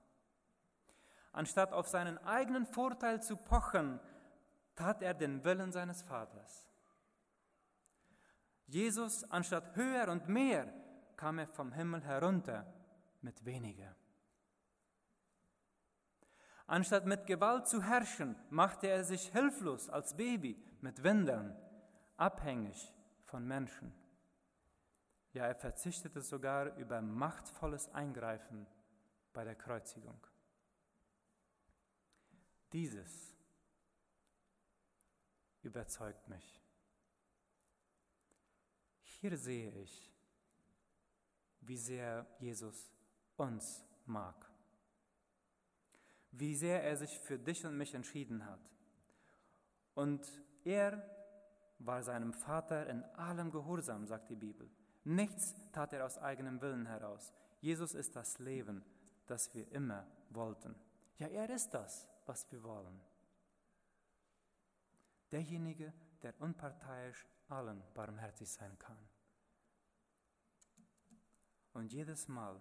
Anstatt 1.33 1.73
auf 1.73 1.89
seinen 1.89 2.19
eigenen 2.19 2.67
Vorteil 2.67 3.23
zu 3.23 3.37
pochen, 3.37 4.01
tat 4.77 5.03
er 5.03 5.15
den 5.15 5.43
Willen 5.43 5.73
seines 5.73 6.03
Vaters. 6.03 6.69
Jesus, 8.67 9.25
anstatt 9.25 9.75
höher 9.75 10.09
und 10.09 10.29
mehr, 10.29 10.73
kam 11.17 11.39
er 11.39 11.47
vom 11.47 11.73
Himmel 11.73 12.03
herunter 12.03 12.67
mit 13.23 13.45
weniger. 13.45 13.97
Anstatt 16.67 17.07
mit 17.07 17.27
Gewalt 17.27 17.69
zu 17.69 17.83
herrschen, 17.83 18.37
machte 18.51 18.89
er 18.89 19.05
sich 19.05 19.29
hilflos 19.29 19.89
als 19.89 20.17
Baby 20.17 20.61
mit 20.81 21.03
Windeln, 21.05 21.57
abhängig 22.17 22.93
von 23.23 23.47
Menschen. 23.47 23.95
Ja, 25.33 25.47
er 25.47 25.55
verzichtete 25.55 26.23
sogar 26.23 26.77
über 26.77 27.01
machtvolles 27.01 27.89
Eingreifen 27.95 28.67
bei 29.33 29.45
der 29.45 29.55
Kreuzigung. 29.55 30.19
Dieses 32.73 33.36
überzeugt 35.67 36.29
mich. 36.29 36.61
Hier 39.03 39.37
sehe 39.37 39.71
ich, 39.83 40.13
wie 41.61 41.77
sehr 41.77 42.27
Jesus 42.39 42.91
uns 43.37 43.85
mag, 44.07 44.35
wie 46.31 46.55
sehr 46.55 46.83
er 46.83 46.97
sich 46.97 47.19
für 47.19 47.39
dich 47.39 47.67
und 47.67 47.77
mich 47.77 47.95
entschieden 47.95 48.45
hat. 48.47 48.71
Und 49.95 50.27
er 50.65 51.03
war 51.79 52.03
seinem 52.03 52.33
Vater 52.33 52.87
in 52.89 53.03
allem 53.17 53.51
Gehorsam, 53.51 54.07
sagt 54.07 54.31
die 54.31 54.37
Bibel. 54.37 54.71
Nichts 55.05 55.55
tat 55.73 55.93
er 55.93 56.05
aus 56.05 56.19
eigenem 56.19 56.61
Willen 56.61 56.87
heraus. 56.87 57.33
Jesus 57.61 57.95
ist 57.95 58.17
das 58.17 58.39
Leben, 58.39 58.85
das 59.27 59.55
wir 59.55 59.71
immer 59.73 60.07
wollten. 60.31 60.75
Ja, 61.19 61.29
er 61.29 61.49
ist 61.51 61.71
das, 61.71 62.07
was 62.27 62.51
wir 62.51 62.63
wollen. 62.63 63.01
Derjenige, 65.37 65.93
der 66.23 66.33
unparteiisch 66.41 67.27
allen 67.49 67.83
barmherzig 67.93 68.51
sein 68.51 68.79
kann. 68.79 68.97
Und 71.75 71.93
jedes 71.93 72.27
Mal, 72.27 72.59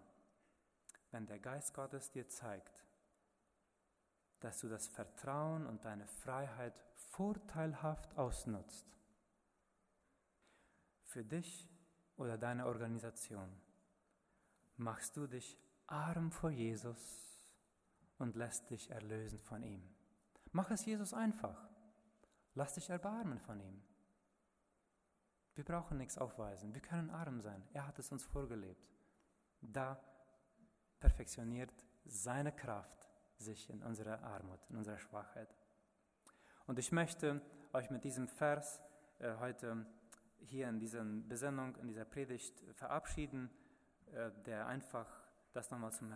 wenn 1.12 1.26
der 1.26 1.40
Geist 1.40 1.74
Gottes 1.74 2.12
dir 2.12 2.28
zeigt, 2.28 2.84
dass 4.42 4.60
du 4.60 4.68
das 4.68 4.90
Vertrauen 4.90 5.66
und 5.66 5.86
deine 5.86 6.06
Freiheit 6.06 6.74
vorteilhaft 7.12 8.18
ausnutzt, 8.18 8.86
für 11.06 11.24
dich 11.24 11.70
oder 12.18 12.38
deine 12.38 12.66
Organisation, 12.66 13.56
machst 14.76 15.16
du 15.16 15.28
dich 15.28 15.58
arm 15.88 16.30
vor 16.30 16.50
Jesus 16.50 17.40
und 18.18 18.36
lässt 18.36 18.70
dich 18.70 18.90
erlösen 18.90 19.40
von 19.40 19.64
ihm. 19.64 19.82
Mach 20.52 20.72
es 20.72 20.86
Jesus 20.86 21.14
einfach. 21.14 21.70
Lass 22.56 22.74
dich 22.74 22.90
erbarmen 22.90 23.40
von 23.40 23.60
ihm. 23.60 23.82
Wir 25.56 25.64
brauchen 25.64 25.98
nichts 25.98 26.18
aufweisen. 26.18 26.74
Wir 26.74 26.82
können 26.82 27.10
arm 27.10 27.42
sein. 27.42 27.64
Er 27.74 27.86
hat 27.86 28.00
es 28.00 28.12
uns 28.12 28.26
vorgelebt. 28.26 28.90
Da 29.62 30.00
perfektioniert 31.00 31.74
seine 32.06 32.52
Kraft 32.52 33.10
sich 33.38 33.70
in 33.70 33.84
unserer 33.84 34.24
Armut, 34.24 34.60
in 34.70 34.78
unserer 34.78 34.98
Schwachheit. 34.98 35.54
Und 36.66 36.80
ich 36.80 36.92
möchte 36.92 37.42
euch 37.74 37.90
mit 37.90 38.04
diesem 38.04 38.28
Vers 38.28 38.82
äh, 39.20 39.36
heute 39.38 39.86
hier 40.40 40.70
in 40.70 40.80
dieser 40.80 41.04
Besendung, 41.04 41.76
in 41.78 41.88
dieser 41.88 42.06
Predigt 42.06 42.64
verabschieden, 42.74 43.50
äh, 44.14 44.32
der 44.46 44.68
einfach 44.68 45.08
das 45.54 45.72
nochmal 45.72 45.92
zum 45.92 46.16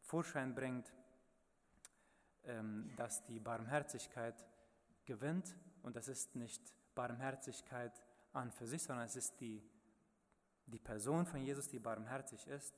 Vorschein 0.00 0.54
bringt, 0.54 0.92
ähm, 2.44 2.92
dass 2.96 3.24
die 3.24 3.40
Barmherzigkeit 3.40 4.44
gewinnt 5.04 5.56
und 5.82 5.96
das 5.96 6.08
ist 6.08 6.34
nicht 6.36 6.62
Barmherzigkeit 6.94 7.92
an 8.32 8.50
für 8.50 8.66
sich, 8.66 8.82
sondern 8.82 9.06
es 9.06 9.16
ist 9.16 9.40
die, 9.40 9.62
die 10.66 10.78
Person 10.78 11.26
von 11.26 11.40
Jesus, 11.40 11.68
die 11.68 11.78
barmherzig 11.78 12.46
ist 12.48 12.74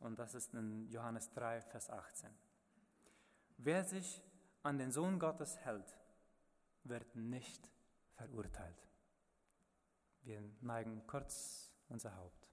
und 0.00 0.18
das 0.18 0.34
ist 0.34 0.54
in 0.54 0.88
Johannes 0.88 1.30
3, 1.32 1.62
Vers 1.62 1.90
18. 1.90 2.30
Wer 3.58 3.84
sich 3.84 4.22
an 4.62 4.78
den 4.78 4.92
Sohn 4.92 5.18
Gottes 5.18 5.56
hält, 5.58 5.96
wird 6.84 7.16
nicht 7.16 7.68
verurteilt. 8.14 8.88
Wir 10.22 10.42
neigen 10.60 11.06
kurz 11.06 11.72
unser 11.88 12.16
Haupt. 12.16 12.48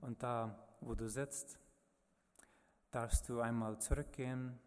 Und 0.00 0.22
da, 0.22 0.66
wo 0.80 0.94
du 0.94 1.08
sitzt, 1.08 1.58
darfst 2.90 3.28
du 3.28 3.40
einmal 3.40 3.80
zurückgehen 3.80 4.58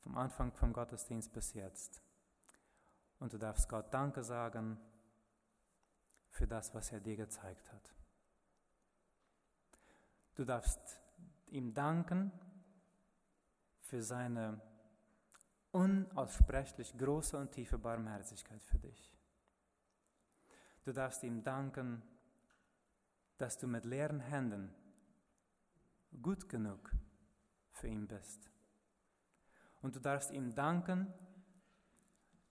vom 0.00 0.16
Anfang 0.16 0.52
vom 0.52 0.72
Gottesdienst 0.72 1.32
bis 1.32 1.54
jetzt. 1.54 2.02
Und 3.20 3.32
du 3.32 3.38
darfst 3.38 3.68
Gott 3.68 3.92
Danke 3.92 4.24
sagen 4.24 4.78
für 6.30 6.46
das, 6.46 6.74
was 6.74 6.90
er 6.90 7.00
dir 7.00 7.16
gezeigt 7.16 7.70
hat. 7.72 7.94
Du 10.34 10.44
darfst 10.44 11.00
ihm 11.48 11.74
danken 11.74 12.32
für 13.78 14.02
seine 14.02 14.60
unaussprechlich 15.72 16.96
große 16.96 17.36
und 17.36 17.52
tiefe 17.52 17.78
Barmherzigkeit 17.78 18.62
für 18.62 18.78
dich. 18.78 19.14
Du 20.84 20.92
darfst 20.92 21.22
ihm 21.22 21.42
danken, 21.42 22.02
dass 23.36 23.58
du 23.58 23.66
mit 23.66 23.84
leeren 23.84 24.20
Händen 24.20 24.74
gut 26.22 26.48
genug 26.48 26.90
für 27.70 27.88
ihn 27.88 28.08
bist. 28.08 28.50
Und 29.82 29.96
du 29.96 30.00
darfst 30.00 30.30
ihm 30.30 30.54
danken, 30.54 31.12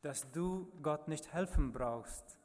dass 0.02 0.32
du 0.32 0.72
Gott 0.82 1.08
nicht 1.08 1.34
helfen 1.34 1.72
brauchst, 1.72 2.38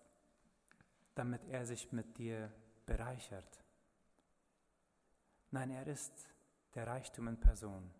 damit 1.14 1.44
er 1.44 1.64
sich 1.66 1.92
mit 1.92 2.18
dir 2.18 2.52
bereichert. 2.86 3.62
Nein, 5.50 5.70
er 5.70 5.86
ist 5.86 6.28
der 6.74 6.86
Reichtum 6.86 7.28
in 7.28 7.38
Person. 7.38 7.90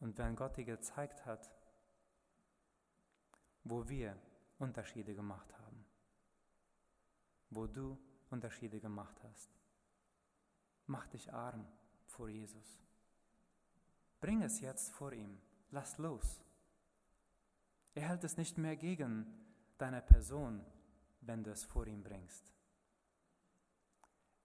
Und 0.00 0.16
wenn 0.18 0.34
Gott 0.34 0.56
dir 0.56 0.64
gezeigt 0.64 1.26
hat, 1.26 1.50
wo 3.64 3.88
wir 3.88 4.16
Unterschiede 4.58 5.14
gemacht 5.14 5.52
haben, 5.58 5.84
wo 7.50 7.66
du 7.66 7.98
Unterschiede 8.30 8.80
gemacht 8.80 9.20
hast, 9.24 9.50
mach 10.86 11.06
dich 11.08 11.32
arm 11.32 11.66
vor 12.06 12.28
Jesus. 12.28 12.80
Bring 14.20 14.42
es 14.42 14.60
jetzt 14.60 14.92
vor 14.92 15.12
ihm, 15.12 15.38
lass 15.70 15.98
los. 15.98 16.40
Er 17.94 18.08
hält 18.08 18.24
es 18.24 18.36
nicht 18.36 18.58
mehr 18.58 18.76
gegen 18.76 19.26
deine 19.78 20.00
Person, 20.00 20.64
wenn 21.20 21.44
du 21.44 21.50
es 21.50 21.64
vor 21.64 21.86
ihm 21.86 22.02
bringst. 22.02 22.52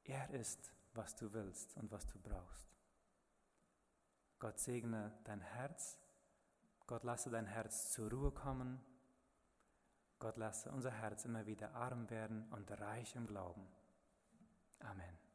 Er 0.03 0.29
ist, 0.31 0.71
was 0.93 1.15
du 1.15 1.31
willst 1.33 1.75
und 1.77 1.91
was 1.91 2.05
du 2.07 2.19
brauchst. 2.19 2.77
Gott 4.39 4.59
segne 4.59 5.11
dein 5.23 5.41
Herz. 5.41 5.97
Gott 6.85 7.03
lasse 7.03 7.29
dein 7.29 7.45
Herz 7.45 7.91
zur 7.91 8.09
Ruhe 8.11 8.31
kommen. 8.31 8.79
Gott 10.19 10.37
lasse 10.37 10.71
unser 10.71 10.91
Herz 10.91 11.25
immer 11.25 11.45
wieder 11.45 11.73
arm 11.73 12.09
werden 12.09 12.47
und 12.51 12.71
reich 12.71 13.15
im 13.15 13.27
Glauben. 13.27 13.67
Amen. 14.79 15.26